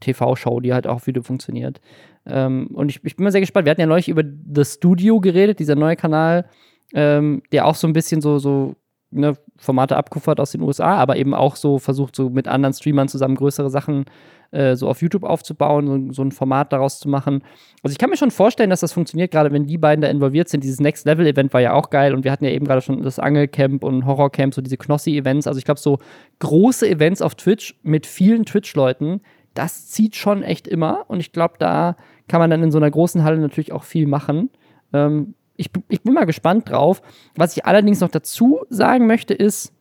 [0.00, 1.80] TV-Show, die halt auch wieder funktioniert.
[2.26, 3.66] Ähm, und ich, ich, bin mal sehr gespannt.
[3.66, 6.46] Wir hatten ja neulich über The Studio geredet, dieser neue Kanal,
[6.94, 8.76] ähm, der auch so ein bisschen so, so
[9.10, 13.08] ne, Formate abkuffert aus den USA, aber eben auch so versucht, so mit anderen Streamern
[13.08, 14.06] zusammen größere Sachen
[14.52, 17.42] äh, so auf YouTube aufzubauen, so, so, ein Format daraus zu machen.
[17.82, 20.48] Also ich kann mir schon vorstellen, dass das funktioniert, gerade wenn die beiden da involviert
[20.48, 20.64] sind.
[20.64, 23.02] Dieses Next Level Event war ja auch geil und wir hatten ja eben gerade schon
[23.02, 25.46] das Angelcamp und Horrorcamp, so diese Knossi-Events.
[25.46, 25.98] Also ich glaube, so
[26.40, 29.20] große Events auf Twitch mit vielen Twitch-Leuten,
[29.54, 31.96] das zieht schon echt immer und ich glaube, da
[32.28, 34.50] kann man dann in so einer großen Halle natürlich auch viel machen.
[34.92, 37.02] Ähm, ich, ich bin mal gespannt drauf.
[37.36, 39.72] Was ich allerdings noch dazu sagen möchte, ist,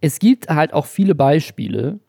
[0.00, 2.00] es gibt halt auch viele Beispiele,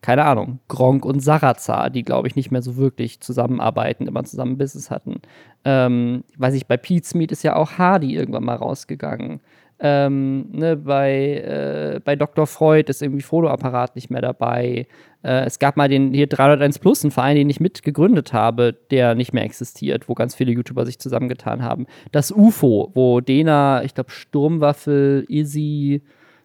[0.00, 4.58] keine Ahnung, Gronk und Sarazar, die, glaube ich, nicht mehr so wirklich zusammenarbeiten, immer zusammen
[4.58, 5.20] Business hatten.
[5.64, 9.40] Ähm, weiß ich, bei Pete's Meet ist ja auch Hardy irgendwann mal rausgegangen.
[9.80, 12.48] Ähm, ne, bei, äh, bei Dr.
[12.48, 14.88] Freud ist irgendwie Fotoapparat nicht mehr dabei.
[15.22, 19.14] Äh, es gab mal den hier 301 Plus, einen Verein, den ich mitgegründet habe, der
[19.14, 21.86] nicht mehr existiert, wo ganz viele YouTuber sich zusammengetan haben.
[22.10, 26.02] Das UFO, wo Dena, ich glaube, Sturmwaffel, Izzy,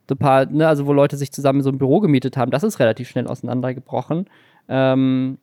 [0.10, 2.80] The Part, ne, also wo Leute sich zusammen so ein Büro gemietet haben, das ist
[2.80, 4.26] relativ schnell auseinandergebrochen.
[4.68, 5.38] Ähm,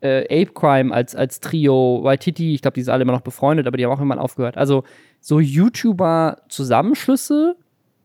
[0.00, 3.66] äh, Ape Crime als, als Trio, Waititi, ich glaube, die sind alle immer noch befreundet,
[3.66, 4.56] aber die haben auch irgendwann aufgehört.
[4.56, 4.84] Also
[5.20, 7.56] so YouTuber-Zusammenschlüsse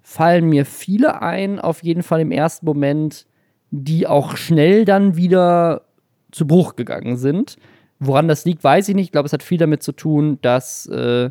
[0.01, 3.25] fallen mir viele ein, auf jeden Fall im ersten Moment,
[3.69, 5.83] die auch schnell dann wieder
[6.31, 7.57] zu Bruch gegangen sind.
[7.99, 9.07] Woran das liegt, weiß ich nicht.
[9.07, 11.29] Ich glaube, es hat viel damit zu tun, dass, äh,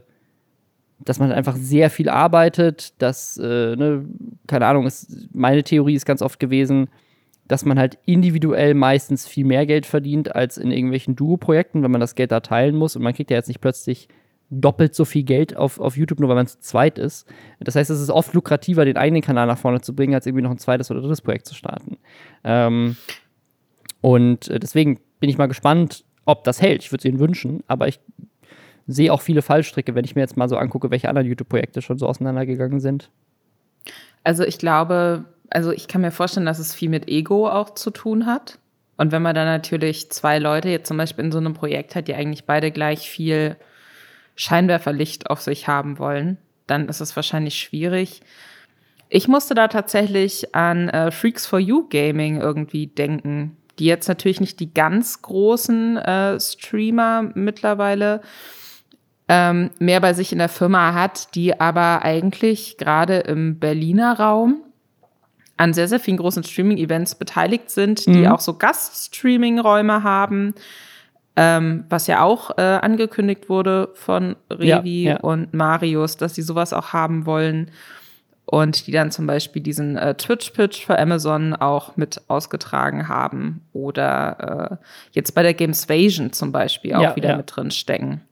[1.01, 4.05] dass man einfach sehr viel arbeitet, dass, äh, ne,
[4.47, 6.89] keine Ahnung, es, meine Theorie ist ganz oft gewesen,
[7.47, 12.01] dass man halt individuell meistens viel mehr Geld verdient als in irgendwelchen Duo-Projekten, wenn man
[12.01, 12.95] das Geld da teilen muss.
[12.95, 14.09] Und man kriegt ja jetzt nicht plötzlich
[14.51, 17.27] doppelt so viel Geld auf, auf YouTube, nur weil man zu zweit ist.
[17.61, 20.43] Das heißt, es ist oft lukrativer, den eigenen Kanal nach vorne zu bringen, als irgendwie
[20.43, 21.99] noch ein zweites oder drittes Projekt zu starten.
[22.45, 22.97] Ähm,
[24.01, 26.83] und äh, deswegen bin ich mal gespannt, ob das hält.
[26.83, 28.01] Ich würde es ihnen wünschen, aber ich
[28.89, 31.99] sehe auch viele Fallstricke, wenn ich mir jetzt mal so angucke, welche anderen YouTube-Projekte schon
[31.99, 33.11] so auseinandergegangen sind.
[34.25, 37.91] Also ich glaube, also ich kann mir vorstellen, dass es viel mit Ego auch zu
[37.91, 38.59] tun hat.
[38.97, 42.09] Und wenn man dann natürlich zwei Leute jetzt zum Beispiel in so einem Projekt hat,
[42.09, 43.57] die eigentlich beide gleich viel
[44.35, 48.23] Scheinwerferlicht auf sich haben wollen, dann ist es wahrscheinlich schwierig.
[49.09, 54.41] Ich musste da tatsächlich an äh, Freaks for You Gaming irgendwie denken, die jetzt natürlich
[54.41, 58.21] nicht die ganz großen äh, Streamer mittlerweile
[59.29, 64.63] ähm, mehr bei sich in der Firma hat, die aber eigentlich gerade im Berliner Raum
[65.57, 68.29] an sehr, sehr vielen großen Streaming-Events beteiligt sind, die mhm.
[68.29, 70.55] auch so Gast-Streaming-Räume haben
[71.39, 75.21] ähm, was ja auch äh, angekündigt wurde von Revi ja, ja.
[75.21, 77.71] und Marius, dass sie sowas auch haben wollen
[78.45, 84.81] und die dann zum Beispiel diesen äh, Twitch-Pitch für Amazon auch mit ausgetragen haben oder
[84.81, 88.23] äh, jetzt bei der Gamesvasion zum Beispiel auch ja, wieder mit drin stecken.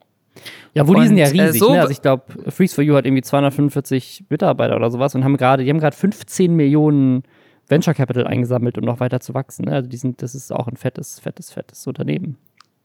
[0.77, 1.59] Ja, wo und, die sind ja äh, riesig.
[1.59, 1.81] So ne?
[1.81, 5.64] Also ich glaube, Freeze for You hat irgendwie 245 Mitarbeiter oder sowas und haben gerade,
[5.64, 7.22] die haben gerade 15 Millionen
[7.66, 9.64] Venture Capital eingesammelt, um noch weiter zu wachsen.
[9.64, 9.72] Ne?
[9.72, 12.37] Also die sind, das ist auch ein fettes, fettes, fettes Unternehmen.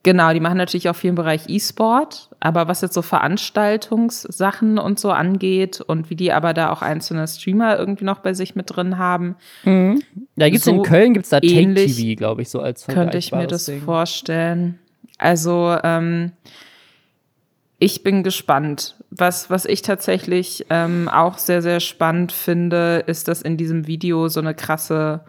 [0.03, 4.97] Genau, die machen natürlich auch viel im Bereich E-Sport, aber was jetzt so Veranstaltungssachen und
[4.97, 8.75] so angeht und wie die aber da auch einzelne Streamer irgendwie noch bei sich mit
[8.75, 9.35] drin haben.
[9.63, 10.01] Mhm.
[10.37, 13.17] Da gibt es so in Köln gibt's da Take TV, glaube ich, so als Könnte
[13.17, 13.81] ich mir das Ding.
[13.81, 14.79] vorstellen.
[15.19, 16.31] Also ähm,
[17.82, 18.95] ich bin gespannt.
[19.09, 24.27] Was, was ich tatsächlich ähm, auch sehr, sehr spannend finde, ist, dass in diesem Video
[24.27, 25.25] so eine krasse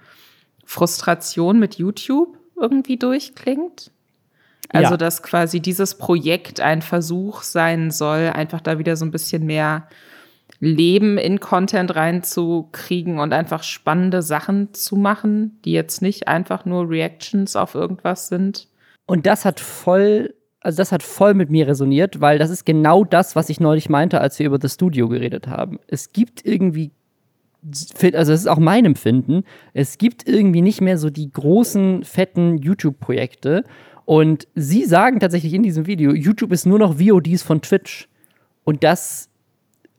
[0.66, 3.90] Frustration mit YouTube irgendwie durchklingt.
[4.68, 4.96] Also, ja.
[4.98, 9.88] dass quasi dieses Projekt ein Versuch sein soll, einfach da wieder so ein bisschen mehr
[10.61, 16.90] Leben in Content reinzukriegen und einfach spannende Sachen zu machen, die jetzt nicht einfach nur
[16.90, 18.68] Reactions auf irgendwas sind.
[19.07, 23.04] Und das hat voll, also das hat voll mit mir resoniert, weil das ist genau
[23.04, 25.78] das, was ich neulich meinte, als wir über das Studio geredet haben.
[25.86, 26.92] Es gibt irgendwie
[28.14, 32.58] also es ist auch mein Empfinden, es gibt irgendwie nicht mehr so die großen, fetten
[32.58, 33.62] YouTube-Projekte,
[34.04, 38.08] und sie sagen tatsächlich in diesem Video, YouTube ist nur noch VODs von Twitch.
[38.64, 39.28] Und das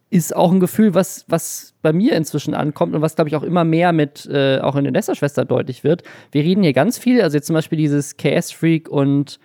[0.09, 3.43] ist auch ein Gefühl, was, was bei mir inzwischen ankommt und was, glaube ich, auch
[3.43, 6.03] immer mehr mit, äh, auch in den Nesterschwestern deutlich wird.
[6.31, 9.39] Wir reden hier ganz viel, also jetzt zum Beispiel dieses KS-Freak und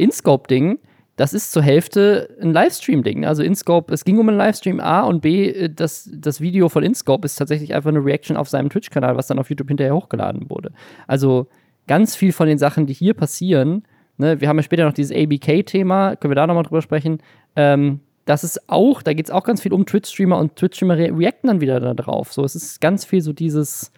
[0.00, 0.78] InScope-Ding,
[1.16, 3.24] das ist zur Hälfte ein Livestream-Ding.
[3.24, 6.82] Also InScope, es ging um einen Livestream A und B, äh, das, das Video von
[6.82, 10.50] InScope ist tatsächlich einfach eine Reaction auf seinem Twitch-Kanal, was dann auf YouTube hinterher hochgeladen
[10.50, 10.72] wurde.
[11.06, 11.46] Also
[11.86, 13.84] ganz viel von den Sachen, die hier passieren,
[14.16, 17.18] Ne, wir haben ja später noch dieses ABK-Thema, können wir da nochmal drüber sprechen.
[17.56, 21.10] Ähm, das ist auch, da geht es auch ganz viel um Twitch-Streamer und Twitch-Streamer re
[21.18, 22.32] reacten dann wieder da drauf.
[22.32, 23.90] So, es ist ganz viel so dieses,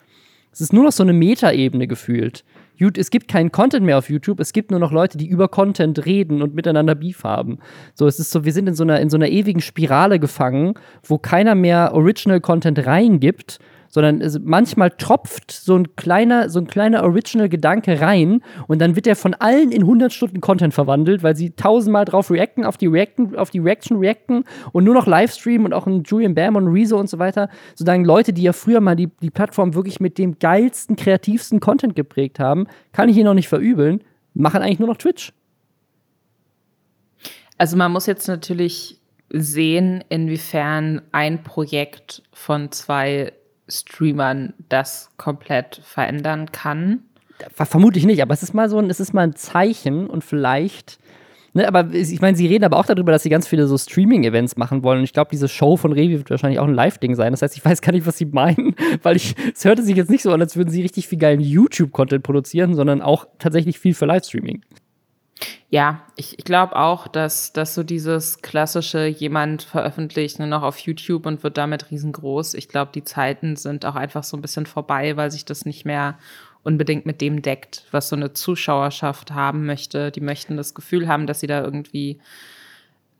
[0.52, 2.44] es ist nur noch so eine Metaebene gefühlt.
[2.78, 6.04] Es gibt keinen Content mehr auf YouTube, es gibt nur noch Leute, die über Content
[6.04, 7.58] reden und miteinander Beef haben.
[7.94, 10.74] So, es ist so, wir sind in so einer, in so einer ewigen Spirale gefangen,
[11.02, 13.58] wo keiner mehr Original Content reingibt
[13.96, 19.06] sondern es, manchmal tropft so ein kleiner, so ein kleiner Original-Gedanke rein und dann wird
[19.06, 22.88] er von allen in 100 Stunden Content verwandelt, weil sie tausendmal drauf reacten, auf die
[22.88, 26.68] Reacten, auf die Reaction reacten und nur noch Livestream und auch ein Julian Bam und
[26.68, 30.18] Rezo und so weiter, sozusagen Leute, die ja früher mal die, die Plattform wirklich mit
[30.18, 34.88] dem geilsten, kreativsten Content geprägt haben, kann ich ihnen noch nicht verübeln, machen eigentlich nur
[34.88, 35.32] noch Twitch.
[37.56, 43.32] Also man muss jetzt natürlich sehen, inwiefern ein Projekt von zwei
[43.68, 47.00] Streamern das komplett verändern kann.
[47.52, 50.24] Vermute ich nicht, aber es ist mal so ein, es ist mal ein Zeichen und
[50.24, 50.98] vielleicht,
[51.56, 54.58] Ne, aber ich meine, sie reden aber auch darüber, dass sie ganz viele so Streaming-Events
[54.58, 54.98] machen wollen.
[54.98, 57.32] Und ich glaube, diese Show von Revi wird wahrscheinlich auch ein Live-Ding sein.
[57.32, 60.10] Das heißt, ich weiß gar nicht, was sie meinen, weil ich, es hörte sich jetzt
[60.10, 63.94] nicht so an, als würden sie richtig viel geilen YouTube-Content produzieren, sondern auch tatsächlich viel
[63.94, 64.60] für Livestreaming.
[65.68, 70.78] Ja, ich, ich glaube auch, dass, dass so dieses klassische, jemand veröffentlicht nur noch auf
[70.78, 72.54] YouTube und wird damit riesengroß.
[72.54, 75.84] Ich glaube, die Zeiten sind auch einfach so ein bisschen vorbei, weil sich das nicht
[75.84, 76.18] mehr
[76.62, 80.10] unbedingt mit dem deckt, was so eine Zuschauerschaft haben möchte.
[80.10, 82.20] Die möchten das Gefühl haben, dass sie da irgendwie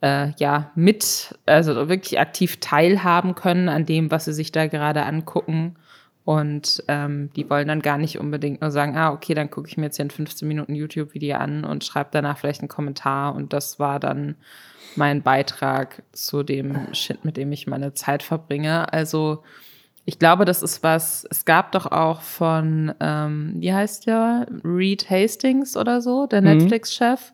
[0.01, 5.03] äh, ja mit, also wirklich aktiv teilhaben können an dem, was sie sich da gerade
[5.03, 5.75] angucken.
[6.27, 9.77] Und ähm, die wollen dann gar nicht unbedingt nur sagen, ah, okay, dann gucke ich
[9.77, 13.33] mir jetzt hier ein 15 Minuten YouTube-Video an und schreibe danach vielleicht einen Kommentar.
[13.33, 14.35] Und das war dann
[14.97, 18.91] mein Beitrag zu dem Shit, mit dem ich meine Zeit verbringe.
[18.91, 19.41] Also
[20.03, 25.09] ich glaube, das ist was, es gab doch auch von, ähm, wie heißt der, Reed
[25.09, 26.57] Hastings oder so, der mhm.
[26.57, 27.31] Netflix-Chef.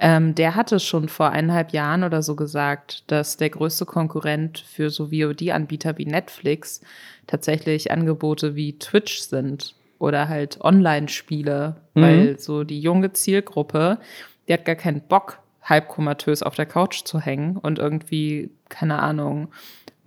[0.00, 4.90] Ähm, der hatte schon vor eineinhalb Jahren oder so gesagt, dass der größte Konkurrent für
[4.90, 6.80] so VOD-Anbieter wie Netflix
[7.26, 12.00] tatsächlich Angebote wie Twitch sind oder halt Online-Spiele, mhm.
[12.00, 13.98] weil so die junge Zielgruppe,
[14.46, 19.48] die hat gar keinen Bock, halbkomatös auf der Couch zu hängen und irgendwie, keine Ahnung,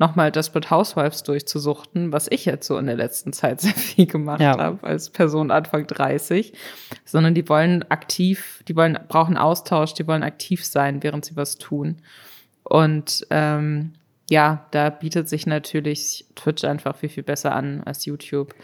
[0.02, 4.41] nochmal Desperate Housewives durchzusuchten, was ich jetzt so in der letzten Zeit sehr viel gemacht
[4.41, 4.58] ja.
[4.58, 6.52] habe als Person Anfang 30,
[7.06, 11.58] sondern die wollen aktiv, die wollen, brauchen Austausch, die wollen aktiv sein, während sie was
[11.58, 12.02] tun.
[12.64, 13.93] Und ähm,
[14.30, 18.56] ja, da bietet sich natürlich Twitch einfach viel, viel besser an als YouTube.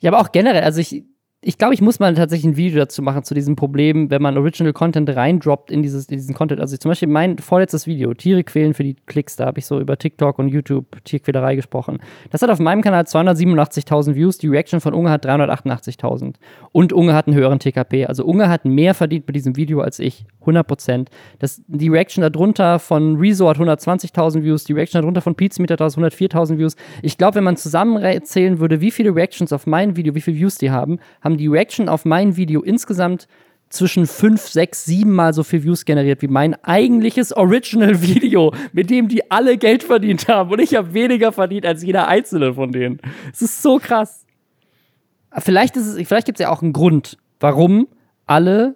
[0.00, 1.04] Ja, aber auch generell, also ich,
[1.42, 4.36] ich glaube, ich muss mal tatsächlich ein Video dazu machen, zu diesem Problem, wenn man
[4.36, 6.60] Original Content reindroppt in, dieses, in diesen Content.
[6.60, 9.80] Also zum Beispiel mein vorletztes Video, Tiere quälen für die Klicks, da habe ich so
[9.80, 11.98] über TikTok und YouTube Tierquälerei gesprochen.
[12.30, 16.34] Das hat auf meinem Kanal 287.000 Views, die Reaction von Unge hat 388.000.
[16.72, 18.04] Und Unge hat einen höheren TKP.
[18.04, 21.06] Also Unge hat mehr verdient mit diesem Video als ich, 100%.
[21.38, 25.80] Das, die Reaction darunter von Rezo hat 120.000 Views, die Reaction darunter von Pizmeter hat
[25.80, 26.76] 104.000 Views.
[27.00, 30.58] Ich glaube, wenn man zusammenzählen würde, wie viele Reactions auf mein Video, wie viele Views
[30.58, 33.28] die haben, haben haben die Reaction auf mein Video insgesamt
[33.68, 39.06] zwischen 5, 6, 7 Mal so viel Views generiert wie mein eigentliches Original-Video, mit dem
[39.06, 40.50] die alle Geld verdient haben.
[40.50, 43.00] Und ich habe weniger verdient als jeder einzelne von denen.
[43.32, 44.26] Es ist so krass.
[45.38, 47.86] Vielleicht, vielleicht gibt es ja auch einen Grund, warum
[48.26, 48.74] alle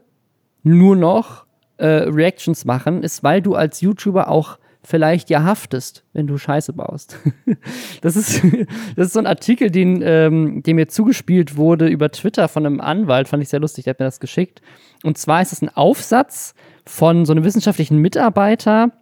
[0.63, 1.45] nur noch
[1.79, 6.73] äh, Reactions machen, ist, weil du als YouTuber auch vielleicht ja haftest, wenn du Scheiße
[6.75, 7.19] baust.
[8.03, 8.43] das, ist,
[8.97, 12.81] das ist so ein Artikel, den, ähm, der mir zugespielt wurde über Twitter von einem
[12.81, 14.61] Anwalt, fand ich sehr lustig, der hat mir das geschickt.
[15.03, 16.55] Und zwar ist es ein Aufsatz
[16.87, 18.93] von so einem wissenschaftlichen Mitarbeiter,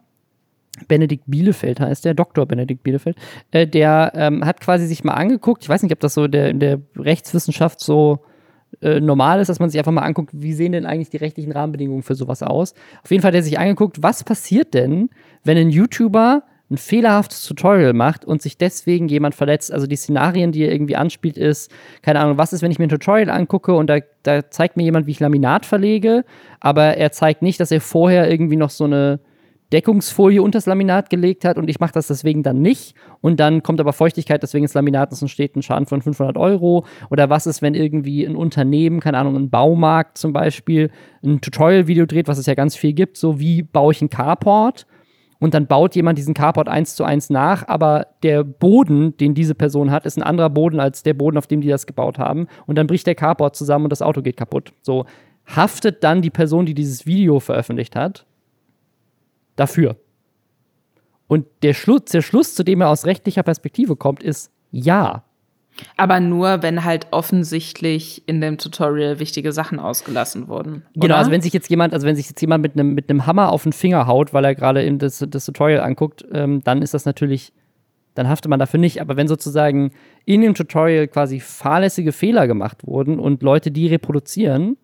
[0.87, 2.47] Benedikt Bielefeld heißt der, Dr.
[2.47, 3.15] Benedikt Bielefeld,
[3.51, 6.49] äh, der ähm, hat quasi sich mal angeguckt, ich weiß nicht, ob das so der,
[6.49, 8.25] in der Rechtswissenschaft so
[8.81, 11.51] äh, normal ist, dass man sich einfach mal anguckt, wie sehen denn eigentlich die rechtlichen
[11.51, 12.73] Rahmenbedingungen für sowas aus.
[13.03, 15.09] Auf jeden Fall hat er sich angeguckt, was passiert denn,
[15.43, 16.43] wenn ein YouTuber
[16.73, 19.71] ein fehlerhaftes Tutorial macht und sich deswegen jemand verletzt.
[19.71, 21.71] Also die Szenarien, die er irgendwie anspielt, ist,
[22.01, 24.83] keine Ahnung, was ist, wenn ich mir ein Tutorial angucke und da, da zeigt mir
[24.83, 26.25] jemand, wie ich Laminat verlege,
[26.59, 29.19] aber er zeigt nicht, dass er vorher irgendwie noch so eine
[29.73, 32.95] Deckungsfolie unter das Laminat gelegt hat und ich mache das deswegen dann nicht.
[33.21, 36.85] Und dann kommt aber Feuchtigkeit deswegen ins Laminat und steht ein Schaden von 500 Euro.
[37.09, 40.91] Oder was ist, wenn irgendwie ein Unternehmen, keine Ahnung, ein Baumarkt zum Beispiel
[41.23, 44.85] ein Tutorial-Video dreht, was es ja ganz viel gibt, so wie baue ich einen Carport?
[45.39, 49.55] Und dann baut jemand diesen Carport eins zu eins nach, aber der Boden, den diese
[49.55, 52.47] Person hat, ist ein anderer Boden als der Boden, auf dem die das gebaut haben.
[52.65, 54.71] Und dann bricht der Carport zusammen und das Auto geht kaputt.
[54.81, 55.05] So
[55.45, 58.25] haftet dann die Person, die dieses Video veröffentlicht hat,
[59.55, 59.97] dafür.
[61.27, 65.23] Und der Schluss, der Schluss, zu dem er aus rechtlicher Perspektive kommt, ist ja.
[65.97, 70.83] Aber nur, wenn halt offensichtlich in dem Tutorial wichtige Sachen ausgelassen wurden.
[70.95, 71.07] Oder?
[71.07, 73.51] Genau, also wenn sich jetzt jemand, also wenn sich jetzt jemand mit einem mit Hammer
[73.51, 77.05] auf den Finger haut, weil er gerade das, das Tutorial anguckt, ähm, dann ist das
[77.05, 77.53] natürlich,
[78.13, 79.01] dann haftet man dafür nicht.
[79.01, 79.91] Aber wenn sozusagen
[80.25, 84.77] in dem Tutorial quasi fahrlässige Fehler gemacht wurden und Leute die reproduzieren,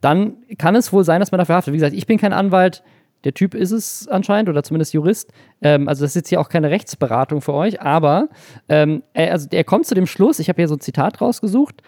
[0.00, 1.74] dann kann es wohl sein, dass man dafür haftet.
[1.74, 2.82] Wie gesagt, ich bin kein Anwalt,
[3.24, 5.32] der Typ ist es anscheinend oder zumindest Jurist.
[5.60, 8.28] Ähm, also das ist jetzt hier auch keine Rechtsberatung für euch, aber
[8.68, 11.82] ähm, er, also er kommt zu dem Schluss, ich habe hier so ein Zitat rausgesucht.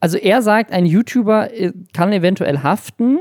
[0.00, 3.20] Also er sagt, ein YouTuber äh, kann eventuell haften,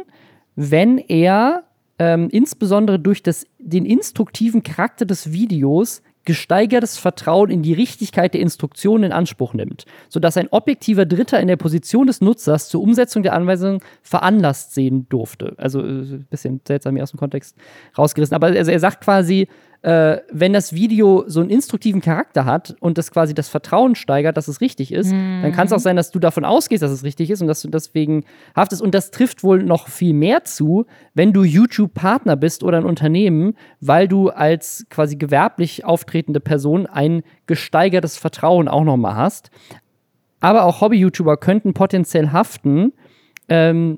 [0.55, 1.63] wenn er
[1.99, 8.41] ähm, insbesondere durch das, den instruktiven Charakter des Videos gesteigertes Vertrauen in die Richtigkeit der
[8.41, 13.24] Instruktionen in Anspruch nimmt, sodass ein objektiver Dritter in der Position des Nutzers zur Umsetzung
[13.24, 15.53] der Anweisung veranlasst sehen durfte.
[15.57, 17.57] Also ein äh, bisschen seltsam hier aus dem Kontext
[17.97, 18.36] rausgerissen.
[18.36, 19.47] Aber also er sagt quasi,
[19.84, 24.38] äh, wenn das Video so einen instruktiven Charakter hat und das quasi das Vertrauen steigert,
[24.38, 25.41] dass es richtig ist, mhm.
[25.41, 27.61] dann kann es auch sein, dass du davon ausgehst, dass es richtig ist und dass
[27.61, 28.23] du deswegen
[28.55, 28.81] haftest.
[28.81, 33.55] Und das trifft wohl noch viel mehr zu, wenn du YouTube-Partner bist oder ein Unternehmen,
[33.81, 39.51] weil du als quasi gewerblich auftretende Person ein gesteigertes Vertrauen auch nochmal hast.
[40.39, 42.93] Aber auch Hobby-YouTuber könnten potenziell haften,
[43.49, 43.97] ähm,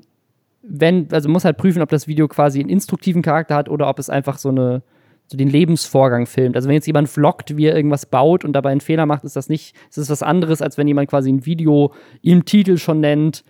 [0.62, 4.00] wenn, also muss halt prüfen, ob das Video quasi einen instruktiven Charakter hat oder ob
[4.00, 4.82] es einfach so eine
[5.26, 6.56] so den Lebensvorgang filmt.
[6.56, 9.36] Also wenn jetzt jemand vloggt, wie er irgendwas baut und dabei einen Fehler macht, ist
[9.36, 13.00] das nicht, ist das was anderes, als wenn jemand quasi ein Video im Titel schon
[13.00, 13.44] nennt.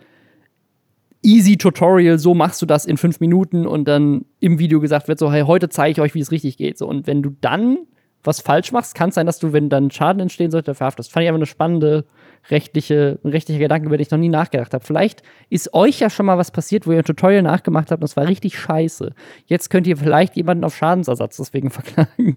[1.23, 5.19] Easy Tutorial, so machst du das in fünf Minuten und dann im Video gesagt wird
[5.19, 6.79] so, hey, heute zeige ich euch, wie es richtig geht.
[6.79, 7.79] So, und wenn du dann
[8.23, 11.13] was falsch machst, kann es sein, dass du, wenn dann Schaden entstehen sollte, verhaftest.
[11.13, 12.05] Fand ich einfach eine spannende
[12.51, 14.85] rechtliche, ein rechtlicher Gedanke, über den ich noch nie nachgedacht habe.
[14.85, 18.05] Vielleicht ist euch ja schon mal was passiert, wo ihr ein Tutorial nachgemacht habt und
[18.05, 19.13] das war richtig scheiße.
[19.47, 22.37] Jetzt könnt ihr vielleicht jemanden auf Schadensersatz deswegen verklagen.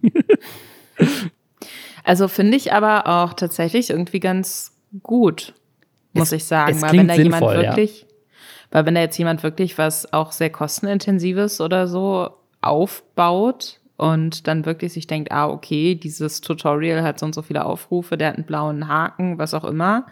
[2.03, 4.71] also finde ich aber auch tatsächlich irgendwie ganz
[5.03, 5.53] gut,
[6.13, 6.81] muss es, ich sagen.
[6.81, 8.07] weil wenn da sinnvoll, jemand wirklich, ja.
[8.71, 12.29] weil wenn da jetzt jemand wirklich was auch sehr kostenintensives oder so
[12.61, 17.65] aufbaut, und dann wirklich sich denkt, ah, okay, dieses Tutorial hat so und so viele
[17.65, 20.05] Aufrufe, der hat einen blauen Haken, was auch immer.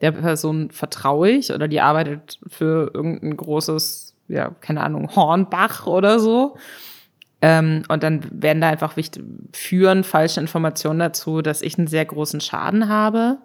[0.00, 6.20] Der Person vertraue ich oder die arbeitet für irgendein großes, ja, keine Ahnung, Hornbach oder
[6.20, 6.56] so.
[7.42, 12.04] Ähm, und dann werden da einfach wichtig, führen falsche Informationen dazu, dass ich einen sehr
[12.04, 13.38] großen Schaden habe.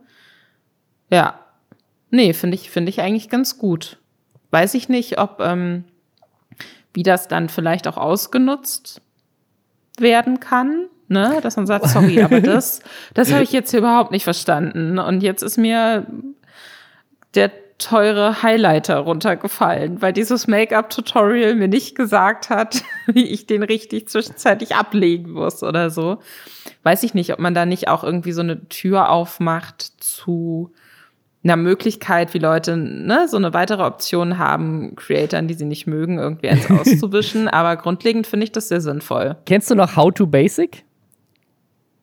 [1.09, 1.39] Ja.
[2.11, 3.97] Nee, finde ich, finde ich eigentlich ganz gut.
[4.51, 5.85] Weiß ich nicht, ob, ähm,
[6.93, 9.01] wie das dann vielleicht auch ausgenutzt
[10.01, 10.87] werden kann.
[11.07, 11.39] Ne?
[11.41, 12.81] Dass man sagt, sorry, aber das,
[13.13, 14.99] das habe ich jetzt hier überhaupt nicht verstanden.
[14.99, 16.05] Und jetzt ist mir
[17.35, 24.09] der teure Highlighter runtergefallen, weil dieses Make-up-Tutorial mir nicht gesagt hat, wie ich den richtig
[24.09, 26.19] zwischenzeitlich ablegen muss oder so.
[26.83, 30.73] Weiß ich nicht, ob man da nicht auch irgendwie so eine Tür aufmacht zu
[31.43, 36.19] einer Möglichkeit, wie Leute ne, so eine weitere Option haben, Creatoren, die sie nicht mögen,
[36.19, 37.47] irgendwie eins auszuwischen.
[37.47, 39.37] Aber grundlegend finde ich das sehr sinnvoll.
[39.45, 40.83] Kennst du noch How to Basic?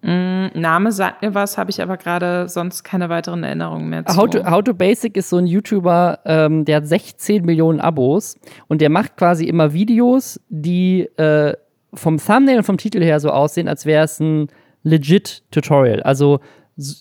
[0.03, 4.17] Mm, Name sagt mir was, habe ich aber gerade sonst keine weiteren Erinnerungen mehr zu.
[4.17, 8.39] How to, How to Basic ist so ein YouTuber, ähm, der hat 16 Millionen Abos
[8.69, 11.55] und der macht quasi immer Videos, die äh,
[11.93, 14.49] vom Thumbnail und vom Titel her so aussehen, als wäre es ein
[14.83, 16.03] legit Tutorial.
[16.03, 16.41] Also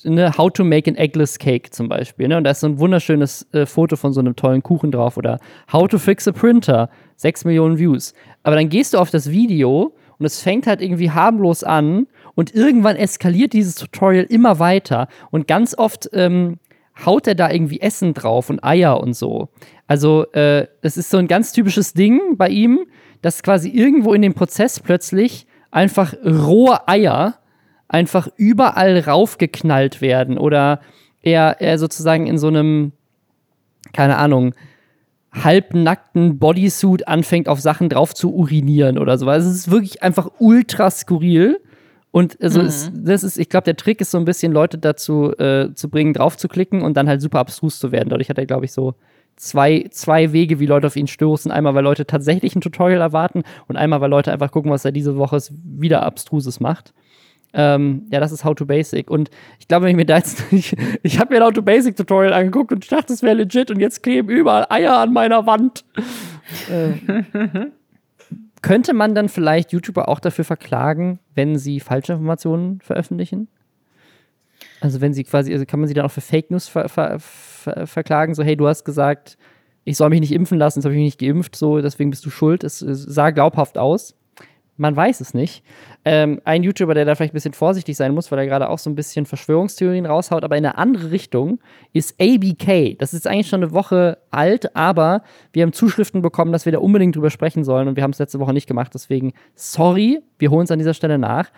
[0.03, 2.27] ne, How to make an eggless cake zum Beispiel.
[2.27, 2.37] Ne?
[2.37, 5.17] Und da ist so ein wunderschönes äh, Foto von so einem tollen Kuchen drauf.
[5.17, 5.39] Oder
[5.71, 8.13] How to fix a printer, 6 Millionen Views.
[8.43, 12.53] Aber dann gehst du auf das Video und es fängt halt irgendwie harmlos an und
[12.55, 15.07] irgendwann eskaliert dieses Tutorial immer weiter.
[15.31, 16.57] Und ganz oft ähm,
[17.05, 19.49] haut er da irgendwie Essen drauf und Eier und so.
[19.87, 22.85] Also, äh, das ist so ein ganz typisches Ding bei ihm,
[23.21, 27.39] dass quasi irgendwo in dem Prozess plötzlich einfach rohe Eier
[27.87, 30.81] einfach überall raufgeknallt werden oder
[31.21, 32.91] er, er sozusagen in so einem,
[33.93, 34.53] keine Ahnung,
[35.43, 39.27] halbnackten Bodysuit anfängt, auf Sachen drauf zu urinieren oder so.
[39.27, 41.59] Also es ist wirklich einfach ultra skurril.
[42.11, 42.67] Und also mhm.
[42.67, 45.89] es, das ist, ich glaube, der Trick ist so ein bisschen, Leute dazu äh, zu
[45.89, 48.09] bringen, drauf zu klicken und dann halt super abstrus zu werden.
[48.09, 48.95] Dadurch hat er, glaube ich, so
[49.35, 51.51] zwei, zwei Wege, wie Leute auf ihn stoßen.
[51.51, 54.93] Einmal, weil Leute tatsächlich ein Tutorial erwarten und einmal, weil Leute einfach gucken, was er
[54.93, 56.93] diese Woche wieder Abstruses macht.
[57.57, 59.09] Ähm, ja, das ist How to Basic.
[59.09, 59.29] Und
[59.59, 61.95] ich glaube, wenn ich mir da jetzt, ich, ich habe mir ein How to Basic
[61.95, 65.47] Tutorial angeguckt und ich dachte, das wäre legit und jetzt kleben überall Eier an meiner
[65.47, 65.85] Wand.
[66.69, 67.23] äh,
[68.61, 73.47] könnte man dann vielleicht YouTuber auch dafür verklagen, wenn sie falsche Informationen veröffentlichen?
[74.81, 77.19] Also wenn sie quasi, also kann man sie dann auch für Fake News ver ver
[77.19, 79.37] ver verklagen, so hey, du hast gesagt,
[79.85, 82.25] ich soll mich nicht impfen lassen, jetzt habe ich mich nicht geimpft, so deswegen bist
[82.25, 82.63] du schuld.
[82.63, 84.15] Es, es sah glaubhaft aus.
[84.77, 85.63] Man weiß es nicht.
[86.07, 88.77] Ähm, ein YouTuber, der da vielleicht ein bisschen vorsichtig sein muss, weil er gerade auch
[88.77, 91.59] so ein bisschen Verschwörungstheorien raushaut, aber in eine andere Richtung,
[91.93, 92.95] ist ABK.
[92.99, 96.77] Das ist eigentlich schon eine Woche alt, aber wir haben Zuschriften bekommen, dass wir da
[96.77, 98.91] unbedingt drüber sprechen sollen und wir haben es letzte Woche nicht gemacht.
[98.93, 101.49] Deswegen, sorry, wir holen es an dieser Stelle nach.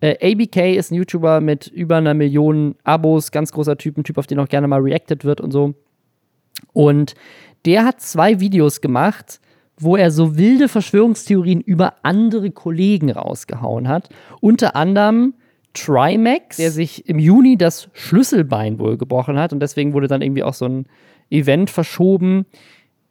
[0.00, 4.18] Äh, ABK ist ein YouTuber mit über einer Million Abos, ganz großer Typ, ein Typ,
[4.18, 5.74] auf den auch gerne mal reacted wird und so.
[6.72, 7.14] Und
[7.66, 9.40] der hat zwei Videos gemacht
[9.78, 14.08] wo er so wilde Verschwörungstheorien über andere Kollegen rausgehauen hat.
[14.40, 15.34] Unter anderem
[15.74, 20.42] Trimax, der sich im Juni das Schlüsselbein wohl gebrochen hat und deswegen wurde dann irgendwie
[20.42, 20.86] auch so ein
[21.30, 22.46] Event verschoben.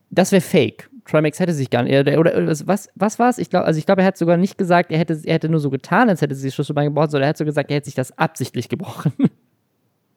[0.09, 0.89] Das wäre fake.
[1.05, 3.39] Trimax hätte sich gar nicht, oder, oder was, was war es?
[3.39, 5.70] Ich glaube, also ich er hat sogar nicht gesagt, er hätte, er hätte nur so
[5.72, 7.95] getan, als hätte sie das Schlüsselbein gebrochen, sondern er hat so gesagt, er hätte sich
[7.95, 9.14] das absichtlich gebrochen.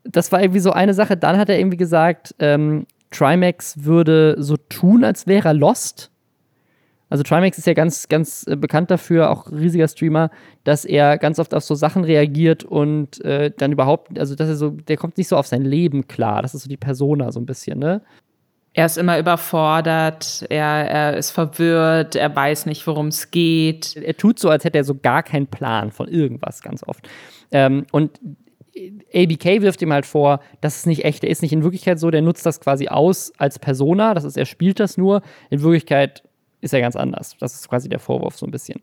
[0.07, 1.17] Das war irgendwie so eine Sache.
[1.17, 6.11] Dann hat er irgendwie gesagt, ähm, Trimax würde so tun, als wäre er lost
[7.15, 10.33] Also Trimax ist ja ganz, ganz äh, bekannt dafür, auch riesiger Streamer,
[10.65, 14.57] dass er ganz oft auf so Sachen reagiert und äh, dann überhaupt, also dass er
[14.57, 16.43] so, der kommt nicht so auf sein Leben klar.
[16.43, 18.03] Das ist so die Persona so ein bisschen, ne?
[18.73, 23.95] Er ist immer überfordert, er, er ist verwirrt, er weiß nicht, worum es geht.
[23.95, 27.09] Er tut so, als hätte er so gar keinen Plan von irgendwas ganz oft.
[27.53, 28.19] Ähm, und
[29.15, 32.11] ABK wirft ihm halt vor, das ist nicht echt, der ist nicht in Wirklichkeit so,
[32.11, 35.23] der nutzt das quasi aus als Persona, das ist, er spielt das nur.
[35.51, 36.25] In Wirklichkeit
[36.65, 37.37] ist er ganz anders.
[37.39, 38.81] Das ist quasi der Vorwurf so ein bisschen.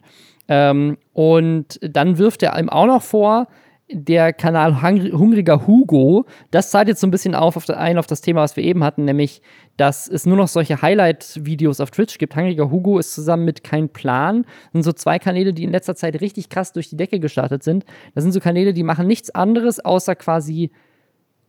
[0.47, 3.47] Ähm, und dann wirft er ihm auch noch vor,
[3.93, 8.21] der Kanal Hungriger Hugo, das zahlt jetzt so ein bisschen auf, auf ein auf das
[8.21, 9.41] Thema, was wir eben hatten, nämlich,
[9.75, 12.35] dass es nur noch solche Highlight-Videos auf Twitch gibt.
[12.35, 14.43] Hungriger Hugo ist zusammen mit Kein Plan.
[14.43, 17.63] Das sind so zwei Kanäle, die in letzter Zeit richtig krass durch die Decke gestartet
[17.63, 17.85] sind.
[18.15, 20.71] Das sind so Kanäle, die machen nichts anderes, außer quasi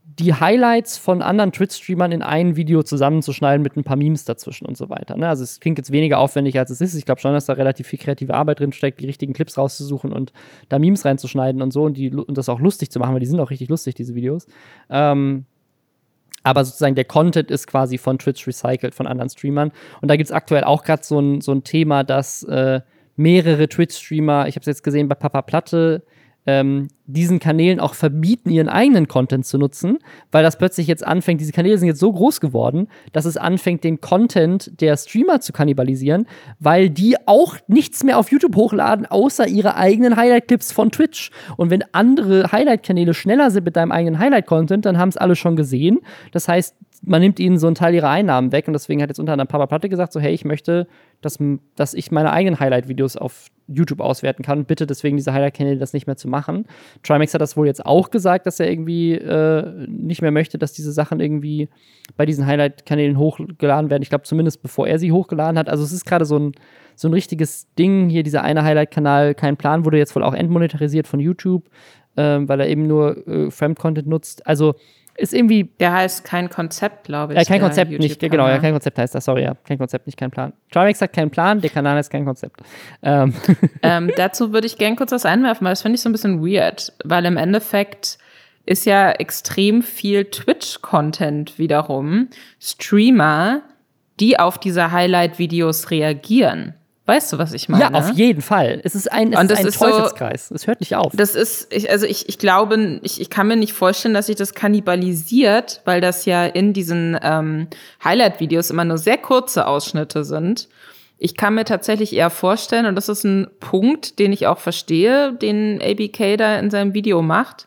[0.04, 4.76] die Highlights von anderen Twitch-Streamern in ein Video zusammenzuschneiden mit ein paar Memes dazwischen und
[4.76, 5.16] so weiter.
[5.16, 5.28] Ne?
[5.28, 6.94] Also es klingt jetzt weniger aufwendig, als es ist.
[6.94, 10.12] Ich glaube schon, dass da relativ viel kreative Arbeit drin steckt, die richtigen Clips rauszusuchen
[10.12, 10.32] und
[10.68, 13.26] da Memes reinzuschneiden und so und, die, und das auch lustig zu machen, weil die
[13.26, 14.46] sind auch richtig lustig, diese Videos.
[14.90, 15.46] Ähm,
[16.42, 19.72] aber sozusagen der Content ist quasi von Twitch recycelt, von anderen Streamern.
[20.00, 22.80] Und da gibt es aktuell auch gerade so ein, so ein Thema, dass äh,
[23.16, 26.02] mehrere Twitch-Streamer, ich habe es jetzt gesehen bei Papa Platte,
[26.46, 29.98] ähm, diesen Kanälen auch verbieten, ihren eigenen Content zu nutzen,
[30.30, 33.84] weil das plötzlich jetzt anfängt, diese Kanäle sind jetzt so groß geworden, dass es anfängt,
[33.84, 36.26] den Content der Streamer zu kannibalisieren,
[36.58, 41.30] weil die auch nichts mehr auf YouTube hochladen, außer ihre eigenen Highlight-Clips von Twitch.
[41.56, 45.56] Und wenn andere Highlight-Kanäle schneller sind mit deinem eigenen Highlight-Content, dann haben es alle schon
[45.56, 46.00] gesehen.
[46.32, 46.74] Das heißt,
[47.04, 49.48] man nimmt ihnen so einen Teil ihrer Einnahmen weg und deswegen hat jetzt unter anderem
[49.48, 50.86] Papa Platte gesagt, so hey, ich möchte,
[51.20, 51.38] dass,
[51.74, 54.64] dass ich meine eigenen Highlight-Videos auf YouTube auswerten kann.
[54.64, 56.66] Bitte deswegen diese Highlight-Kanäle das nicht mehr zu machen.
[57.02, 60.72] Trimax hat das wohl jetzt auch gesagt, dass er irgendwie äh, nicht mehr möchte, dass
[60.72, 61.68] diese Sachen irgendwie
[62.16, 64.02] bei diesen Highlight-Kanälen hochgeladen werden.
[64.02, 65.68] Ich glaube zumindest bevor er sie hochgeladen hat.
[65.68, 66.52] Also es ist gerade so ein,
[66.94, 68.10] so ein richtiges Ding.
[68.10, 71.68] Hier dieser eine Highlight-Kanal, kein Plan, wurde jetzt wohl auch entmonetarisiert von YouTube,
[72.14, 74.46] äh, weil er eben nur äh, Fremd-Content nutzt.
[74.46, 74.74] Also
[75.22, 75.70] ist irgendwie.
[75.78, 77.38] Der heißt kein Konzept, glaube ich.
[77.38, 79.54] Ja, kein Konzept nicht, genau, ja, kein Konzept heißt das, sorry, ja.
[79.64, 80.52] Kein Konzept, nicht kein Plan.
[80.70, 82.60] Trimax hat keinen Plan, der Kanal heißt kein Konzept.
[83.02, 83.32] Ähm.
[83.84, 86.40] Ähm, dazu würde ich gerne kurz was einwerfen, weil das finde ich so ein bisschen
[86.44, 88.18] weird, weil im Endeffekt
[88.64, 92.28] ist ja extrem viel Twitch-Content wiederum,
[92.60, 93.62] Streamer,
[94.20, 96.74] die auf diese Highlight-Videos reagieren.
[97.04, 97.82] Weißt du, was ich meine?
[97.84, 98.80] Ja, auf jeden Fall.
[98.84, 100.48] Es ist ein, es und ist ein ist Teufelskreis.
[100.48, 101.12] So, es hört nicht auf.
[101.16, 104.36] Das ist, ich, also ich, ich glaube, ich, ich kann mir nicht vorstellen, dass sich
[104.36, 107.66] das kannibalisiert, weil das ja in diesen ähm,
[108.04, 110.68] Highlight-Videos immer nur sehr kurze Ausschnitte sind.
[111.18, 115.32] Ich kann mir tatsächlich eher vorstellen, und das ist ein Punkt, den ich auch verstehe,
[115.32, 117.66] den ABK da in seinem Video macht,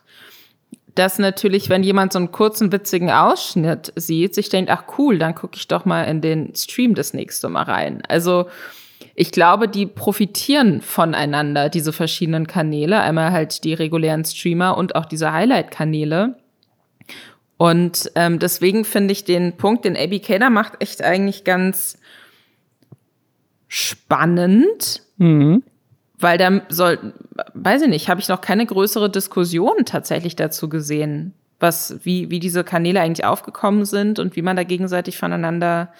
[0.94, 5.34] dass natürlich, wenn jemand so einen kurzen, witzigen Ausschnitt sieht, sich denkt, ach cool, dann
[5.34, 8.02] gucke ich doch mal in den Stream das nächste Mal rein.
[8.08, 8.46] Also
[9.18, 13.00] ich glaube, die profitieren voneinander, diese verschiedenen Kanäle.
[13.00, 16.36] Einmal halt die regulären Streamer und auch diese Highlight-Kanäle.
[17.56, 21.98] Und ähm, deswegen finde ich den Punkt, den ABK da macht, echt eigentlich ganz
[23.68, 25.00] spannend.
[25.16, 25.62] Mhm.
[26.18, 27.14] Weil da soll,
[27.54, 32.38] weiß ich nicht, habe ich noch keine größere Diskussion tatsächlich dazu gesehen, was, wie, wie
[32.38, 35.90] diese Kanäle eigentlich aufgekommen sind und wie man da gegenseitig voneinander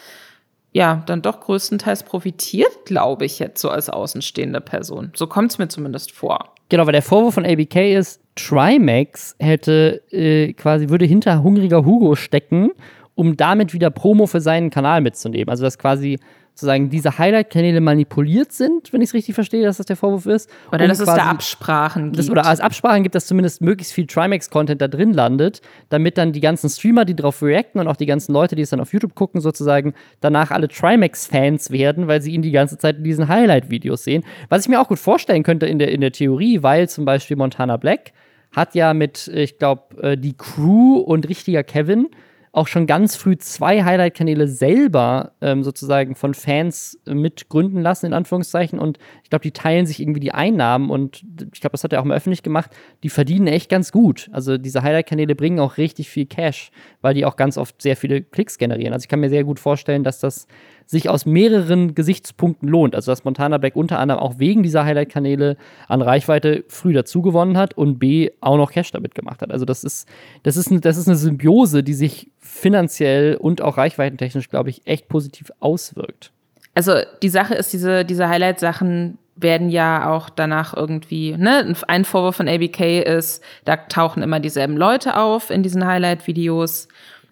[0.76, 5.10] ja, dann doch größtenteils profitiert, glaube ich, jetzt so als außenstehende Person.
[5.16, 6.52] So kommt es mir zumindest vor.
[6.68, 12.14] Genau, weil der Vorwurf von ABK ist, Trimax hätte äh, quasi, würde hinter hungriger Hugo
[12.14, 12.72] stecken,
[13.14, 15.48] um damit wieder Promo für seinen Kanal mitzunehmen.
[15.48, 16.18] Also dass quasi
[16.56, 20.48] sozusagen diese Highlight-Kanäle manipuliert sind, wenn ich es richtig verstehe, dass das der Vorwurf ist.
[20.72, 22.18] Oder um dass es da Absprachen gibt.
[22.18, 26.32] Das, oder als Absprachen gibt, dass zumindest möglichst viel Trimax-Content da drin landet, damit dann
[26.32, 28.90] die ganzen Streamer, die darauf reacten und auch die ganzen Leute, die es dann auf
[28.94, 29.92] YouTube gucken, sozusagen
[30.22, 34.24] danach alle Trimax-Fans werden, weil sie ihn die ganze Zeit in diesen Highlight-Videos sehen.
[34.48, 37.36] Was ich mir auch gut vorstellen könnte in der, in der Theorie, weil zum Beispiel
[37.36, 38.12] Montana Black
[38.52, 42.08] hat ja mit, ich glaube, äh, die Crew und richtiger Kevin
[42.56, 48.78] auch schon ganz früh zwei Highlight-Kanäle selber ähm, sozusagen von Fans mitgründen lassen, in Anführungszeichen.
[48.78, 52.00] Und ich glaube, die teilen sich irgendwie die Einnahmen und ich glaube, das hat er
[52.00, 52.70] auch mal öffentlich gemacht.
[53.02, 54.28] Die verdienen echt ganz gut.
[54.30, 56.70] Also diese Highlight-Kanäle bringen auch richtig viel Cash,
[57.00, 58.92] weil die auch ganz oft sehr viele Klicks generieren.
[58.92, 60.46] Also ich kann mir sehr gut vorstellen, dass das
[60.86, 62.94] sich aus mehreren Gesichtspunkten lohnt.
[62.94, 65.56] Also dass Montana Black unter anderem auch wegen dieser Highlight-Kanäle
[65.88, 69.50] an Reichweite früh dazugewonnen hat und B auch noch Cash damit gemacht hat.
[69.50, 70.08] Also das ist,
[70.44, 75.08] das ist, das ist eine Symbiose, die sich finanziell und auch reichweitentechnisch, glaube ich, echt
[75.08, 76.30] positiv auswirkt.
[76.76, 82.36] Also die Sache ist, diese, diese Highlight-Sachen werden ja auch danach irgendwie, ne, ein Vorwurf
[82.36, 86.88] von ABK ist, da tauchen immer dieselben Leute auf in diesen Highlight-Videos.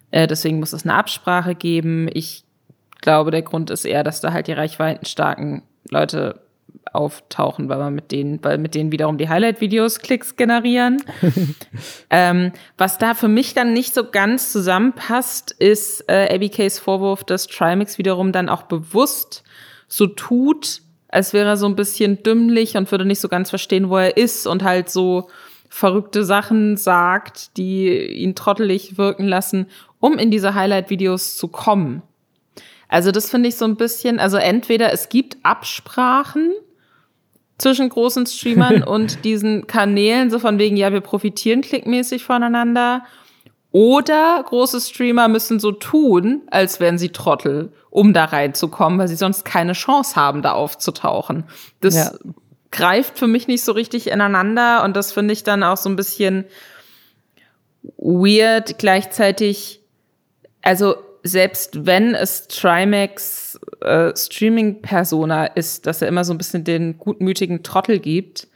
[0.09, 2.09] Äh, deswegen muss es eine Absprache geben.
[2.11, 2.43] Ich
[3.01, 6.41] glaube, der Grund ist eher, dass da halt die reichweitenstarken Leute
[6.93, 11.01] auftauchen, weil man mit denen, weil mit denen wiederum die Highlight-Videos Klicks generieren.
[12.09, 17.47] ähm, was da für mich dann nicht so ganz zusammenpasst, ist äh, ABKs Vorwurf, dass
[17.47, 19.43] Trimix wiederum dann auch bewusst
[19.87, 23.89] so tut, als wäre er so ein bisschen dümmlich und würde nicht so ganz verstehen,
[23.89, 25.29] wo er ist und halt so
[25.69, 29.67] verrückte Sachen sagt, die ihn trottelig wirken lassen,
[29.99, 32.01] um in diese Highlight-Videos zu kommen.
[32.87, 36.53] Also das finde ich so ein bisschen, also entweder es gibt Absprachen
[37.57, 43.03] zwischen großen Streamern und diesen Kanälen, so von wegen, ja, wir profitieren klickmäßig voneinander.
[43.71, 49.17] Oder große Streamer müssen so tun, als wären sie Trottel, um da reinzukommen, weil sie
[49.17, 51.43] sonst keine Chance haben, da aufzutauchen.
[51.81, 52.11] Das ja.
[52.71, 55.97] greift für mich nicht so richtig ineinander und das finde ich dann auch so ein
[55.97, 56.45] bisschen
[57.97, 58.77] weird.
[58.77, 59.81] Gleichzeitig,
[60.61, 66.97] also selbst wenn es Trimax äh, Streaming-Persona ist, dass er immer so ein bisschen den
[66.97, 68.47] gutmütigen Trottel gibt,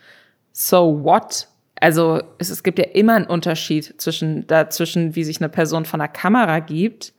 [0.51, 1.47] so what?
[1.79, 5.99] Also es, es gibt ja immer einen Unterschied zwischen dazwischen, wie sich eine Person von
[5.99, 7.13] der Kamera gibt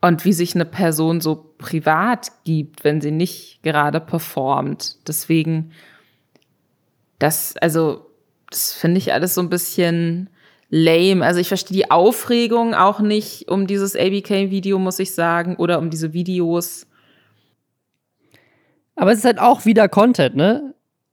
[0.00, 5.08] und wie sich eine Person so privat gibt, wenn sie nicht gerade performt.
[5.08, 5.72] Deswegen,
[7.18, 8.10] das, also,
[8.50, 10.28] das finde ich alles so ein bisschen
[10.68, 11.24] lame.
[11.24, 15.90] Also ich verstehe die Aufregung auch nicht um dieses ABK-Video, muss ich sagen, oder um
[15.90, 16.86] diese Videos.
[18.96, 20.72] Aber es ist halt auch wieder Content, ne?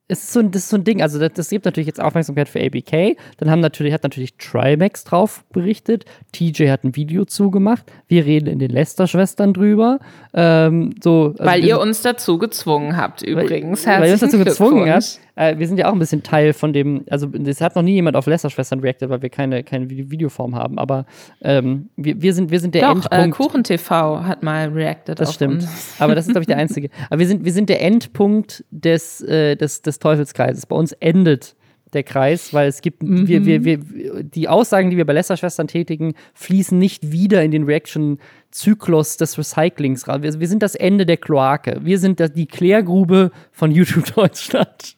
[0.10, 2.02] Es ist so ein, das ist so ein Ding, also das, das gibt natürlich jetzt
[2.02, 3.18] Aufmerksamkeit für ABK.
[3.38, 6.06] Dann haben natürlich, hat natürlich Trimax drauf berichtet.
[6.34, 7.86] TJ hat ein Video zugemacht.
[8.08, 10.00] Wir reden in den Lester-Schwestern drüber.
[10.34, 13.88] Ähm, so, also weil ihr uns dazu gezwungen habt, übrigens.
[13.88, 15.20] Weil, weil ihr uns dazu gezwungen habt.
[15.36, 17.94] Äh, wir sind ja auch ein bisschen Teil von dem, also es hat noch nie
[17.94, 21.06] jemand auf Lester-Schwestern reacted, weil wir keine, keine Videoform haben, aber
[21.42, 23.28] ähm, wir, wir, sind, wir sind der Doch, Endpunkt.
[23.28, 23.90] Äh, KuchenTV
[24.24, 25.20] hat mal reacted.
[25.20, 25.64] Das stimmt.
[25.64, 25.96] Uns.
[26.00, 26.90] Aber das ist, glaube ich, der einzige.
[27.10, 30.66] Aber wir sind, wir sind der Endpunkt des, äh, des, des Teufelskreises.
[30.66, 31.56] Bei uns endet
[31.94, 33.28] der Kreis, weil es gibt, mhm.
[33.28, 33.80] wir, wir, wir,
[34.24, 40.08] die Aussagen, die wir bei Lester-Schwestern tätigen, fließen nicht wieder in den Reaction-Zyklus des Recyclings.
[40.08, 41.80] Wir, wir sind das Ende der Kloake.
[41.84, 44.96] Wir sind die Klärgrube von YouTube Deutschland.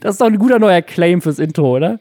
[0.00, 1.98] Das ist doch ein guter neuer Claim fürs Intro, oder?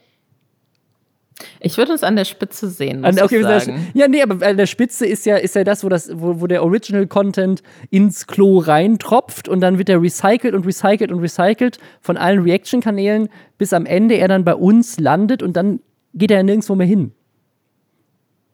[1.60, 3.02] Ich würde uns an der Spitze sehen.
[3.02, 3.88] Muss okay, ich sagen.
[3.94, 6.48] ja, nee, aber an der Spitze ist ja, ist ja das, wo, das wo, wo
[6.48, 11.78] der Original Content ins Klo reintropft und dann wird er recycelt und recycelt und recycelt
[12.00, 15.82] von allen Reaction-Kanälen, bis am Ende er dann bei uns landet und dann
[16.14, 17.12] geht er nirgendwo mehr hin.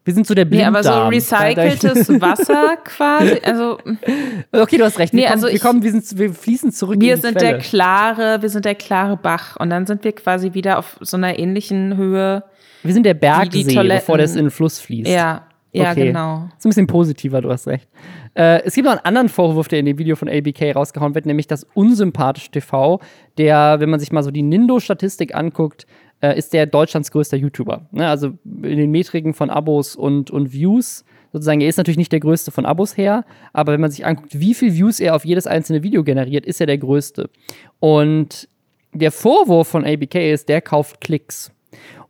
[0.03, 0.73] Wir sind so der Blinddarm.
[0.73, 3.77] Nee, aber so recyceltes Wasser quasi, also.
[4.51, 5.13] Okay, du hast recht.
[5.13, 7.51] Wir, nee, kommen, also wir, kommen, wir, sind, wir fließen zurück Wir sind Quelle.
[7.51, 11.17] der klare, wir sind der klare Bach und dann sind wir quasi wieder auf so
[11.17, 12.43] einer ähnlichen Höhe.
[12.81, 15.07] Wir sind der Bergsee, bevor das in den Fluss fließt.
[15.07, 16.07] Ja, ja, okay.
[16.07, 16.49] genau.
[16.57, 17.87] Ist ein bisschen positiver, du hast recht.
[18.33, 21.25] Äh, es gibt noch einen anderen Vorwurf, der in dem Video von ABK rausgehauen wird,
[21.25, 22.99] nämlich das unsympathische TV,
[23.37, 25.85] der, wenn man sich mal so die Nindo-Statistik anguckt,
[26.21, 27.87] äh, ist der Deutschlands größter YouTuber.
[27.91, 28.07] Ne?
[28.07, 31.03] Also in den Metriken von Abos und, und Views
[31.33, 34.39] sozusagen, er ist natürlich nicht der größte von Abos her, aber wenn man sich anguckt,
[34.39, 37.29] wie viel Views er auf jedes einzelne Video generiert, ist er der größte.
[37.79, 38.49] Und
[38.93, 41.51] der Vorwurf von ABK ist, der kauft Klicks.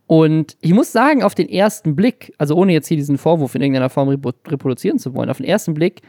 [0.06, 3.62] Und ich muss sagen, auf den ersten Blick, also ohne jetzt hier diesen Vorwurf in
[3.62, 6.02] irgendeiner Form reproduzieren zu wollen, auf den ersten Blick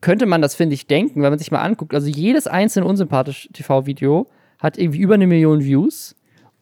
[0.00, 1.94] könnte man das, finde ich, denken, wenn man sich mal anguckt.
[1.94, 4.26] Also jedes einzelne unsympathische TV-Video
[4.58, 6.16] hat irgendwie über eine Million Views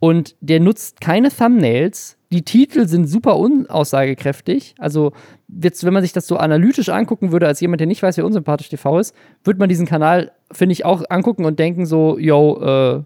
[0.04, 2.18] und der nutzt keine Thumbnails.
[2.30, 4.74] Die Titel sind super unaussagekräftig.
[4.78, 5.12] Also,
[5.48, 8.26] jetzt, wenn man sich das so analytisch angucken würde, als jemand, der nicht weiß, wer
[8.26, 12.60] unsympathisch TV ist, würde man diesen Kanal, finde ich, auch angucken und denken so, yo,
[12.60, 13.02] äh,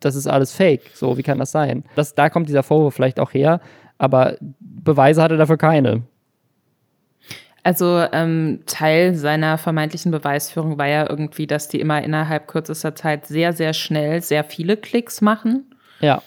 [0.00, 0.90] das ist alles fake.
[0.92, 1.84] So, wie kann das sein?
[1.96, 3.62] Das, da kommt dieser Vorwurf vielleicht auch her,
[3.96, 6.02] aber Beweise hat er dafür keine.
[7.64, 13.26] Also ähm, Teil seiner vermeintlichen Beweisführung war ja irgendwie, dass die immer innerhalb kürzester Zeit
[13.26, 15.66] sehr, sehr schnell sehr viele Klicks machen.
[16.00, 16.22] Ja.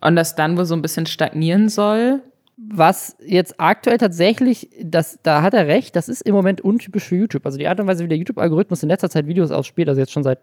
[0.00, 2.22] Und das dann wohl so ein bisschen stagnieren soll.
[2.56, 7.16] Was jetzt aktuell tatsächlich, das, da hat er recht, das ist im Moment untypisch für
[7.16, 7.46] YouTube.
[7.46, 10.12] Also die Art und Weise, wie der YouTube-Algorithmus in letzter Zeit Videos ausspielt, also jetzt
[10.12, 10.40] schon seit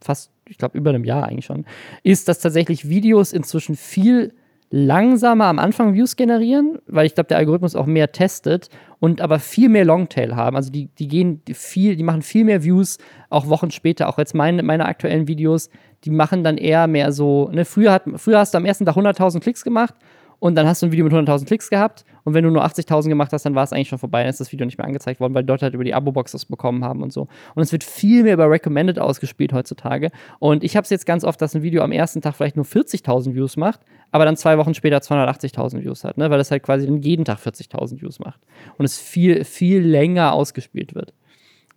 [0.00, 1.64] fast, ich glaube, über einem Jahr eigentlich schon,
[2.02, 4.34] ist, dass tatsächlich Videos inzwischen viel
[4.70, 9.38] langsamer am Anfang Views generieren, weil ich glaube, der Algorithmus auch mehr testet und aber
[9.38, 10.56] viel mehr Longtail haben.
[10.56, 12.98] Also die, die gehen viel, die machen viel mehr Views,
[13.30, 15.70] auch Wochen später, auch jetzt meine, meine aktuellen Videos,
[16.04, 18.96] die machen dann eher mehr so, ne, früher, hat, früher hast du am ersten Tag
[18.96, 19.94] 100.000 Klicks gemacht
[20.38, 23.08] und dann hast du ein Video mit 100.000 Klicks gehabt und wenn du nur 80.000
[23.08, 25.20] gemacht hast, dann war es eigentlich schon vorbei, dann ist das Video nicht mehr angezeigt
[25.20, 27.28] worden, weil die Leute halt über die Abo-Box das bekommen haben und so.
[27.54, 31.24] Und es wird viel mehr über Recommended ausgespielt heutzutage und ich habe es jetzt ganz
[31.24, 33.80] oft, dass ein Video am ersten Tag vielleicht nur 40.000 Views macht,
[34.16, 36.30] aber dann zwei Wochen später 280.000 Views hat, ne?
[36.30, 38.40] weil das halt quasi dann jeden Tag 40.000 Views macht
[38.78, 41.12] und es viel, viel länger ausgespielt wird.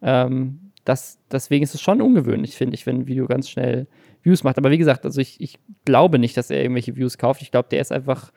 [0.02, 3.88] Ähm, das, deswegen ist es schon ungewöhnlich, finde ich, wenn ein Video ganz schnell
[4.24, 4.58] Views macht.
[4.58, 7.42] Aber wie gesagt, also ich, ich glaube nicht, dass er irgendwelche Views kauft.
[7.42, 8.32] Ich glaube, der ist einfach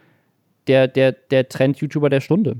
[0.67, 2.57] der, der, der Trend-YouTuber der Stunde.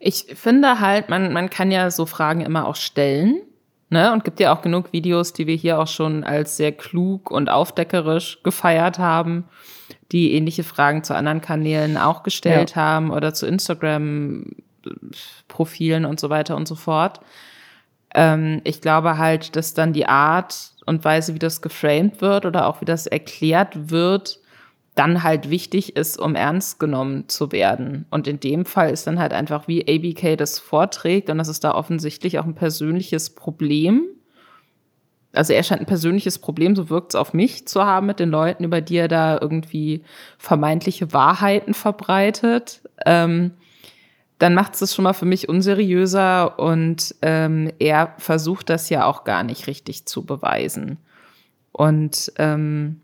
[0.00, 3.42] Ich finde halt, man, man kann ja so Fragen immer auch stellen.
[3.90, 4.12] Ne?
[4.12, 7.48] Und gibt ja auch genug Videos, die wir hier auch schon als sehr klug und
[7.48, 9.44] aufdeckerisch gefeiert haben,
[10.12, 12.76] die ähnliche Fragen zu anderen Kanälen auch gestellt ja.
[12.76, 17.20] haben oder zu Instagram-Profilen und so weiter und so fort.
[18.14, 22.66] Ähm, ich glaube halt, dass dann die Art und Weise, wie das geframed wird oder
[22.66, 24.40] auch wie das erklärt wird,
[24.98, 28.04] dann halt wichtig ist, um ernst genommen zu werden.
[28.10, 31.62] Und in dem Fall ist dann halt einfach, wie ABK das vorträgt, und das ist
[31.62, 34.02] da offensichtlich auch ein persönliches Problem.
[35.32, 38.30] Also er scheint ein persönliches Problem, so wirkt es auf mich zu haben mit den
[38.30, 40.02] Leuten, über die er da irgendwie
[40.36, 42.80] vermeintliche Wahrheiten verbreitet.
[43.06, 43.52] Ähm,
[44.40, 49.22] dann macht es schon mal für mich unseriöser und ähm, er versucht das ja auch
[49.22, 50.98] gar nicht richtig zu beweisen.
[51.70, 53.00] Und ähm,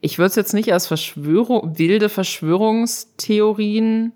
[0.00, 4.12] ich würde es jetzt nicht als Verschwörung, wilde Verschwörungstheorien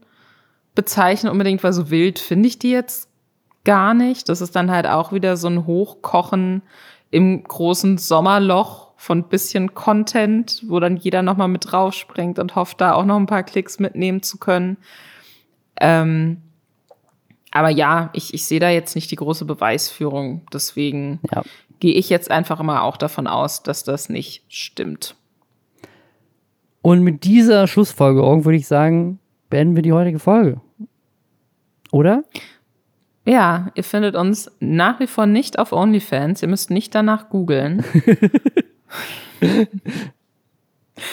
[0.74, 3.08] bezeichnen unbedingt, weil so wild finde ich die jetzt
[3.64, 4.28] gar nicht.
[4.28, 6.62] Das ist dann halt auch wieder so ein Hochkochen
[7.10, 12.92] im großen Sommerloch von bisschen Content, wo dann jeder nochmal mit draufspringt und hofft, da
[12.92, 14.76] auch noch ein paar Klicks mitnehmen zu können.
[15.80, 16.42] Ähm,
[17.50, 20.42] aber ja, ich, ich sehe da jetzt nicht die große Beweisführung.
[20.52, 21.42] Deswegen ja.
[21.80, 25.16] gehe ich jetzt einfach immer auch davon aus, dass das nicht stimmt.
[26.82, 29.18] Und mit dieser Schlussfolgerung würde ich sagen,
[29.50, 30.60] beenden wir die heutige Folge.
[31.92, 32.24] Oder?
[33.26, 36.42] Ja, ihr findet uns nach wie vor nicht auf OnlyFans.
[36.42, 37.84] Ihr müsst nicht danach googeln.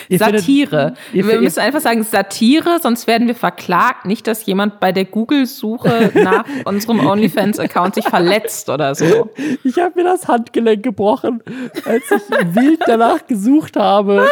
[0.08, 0.94] Ihr Satire.
[1.10, 4.06] Findet, wir müssen einfach sagen Satire, sonst werden wir verklagt.
[4.06, 9.30] Nicht, dass jemand bei der Google-Suche nach unserem OnlyFans-Account sich verletzt oder so.
[9.64, 11.42] Ich habe mir das Handgelenk gebrochen,
[11.84, 14.28] als ich wild danach gesucht habe.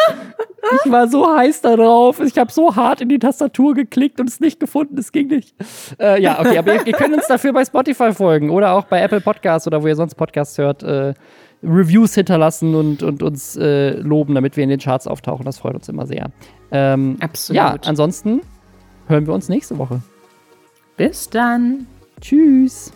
[0.85, 2.21] Ich war so heiß darauf.
[2.21, 4.99] Ich habe so hart in die Tastatur geklickt und es nicht gefunden.
[4.99, 5.55] Es ging nicht.
[6.01, 9.01] Äh, ja, okay, aber ihr, ihr, könnt uns dafür bei Spotify folgen oder auch bei
[9.01, 10.83] Apple Podcasts oder wo ihr sonst Podcasts hört.
[10.83, 11.15] Äh,
[11.67, 15.45] Reviews hinterlassen und, und uns äh, loben, damit wir in den Charts auftauchen.
[15.45, 16.31] Das freut uns immer sehr.
[16.71, 17.57] Ähm, Absolut.
[17.57, 18.41] Ja, ansonsten
[19.09, 20.01] hören wir uns nächste Woche.
[20.97, 21.87] Bis dann.
[22.21, 22.93] Tschüss.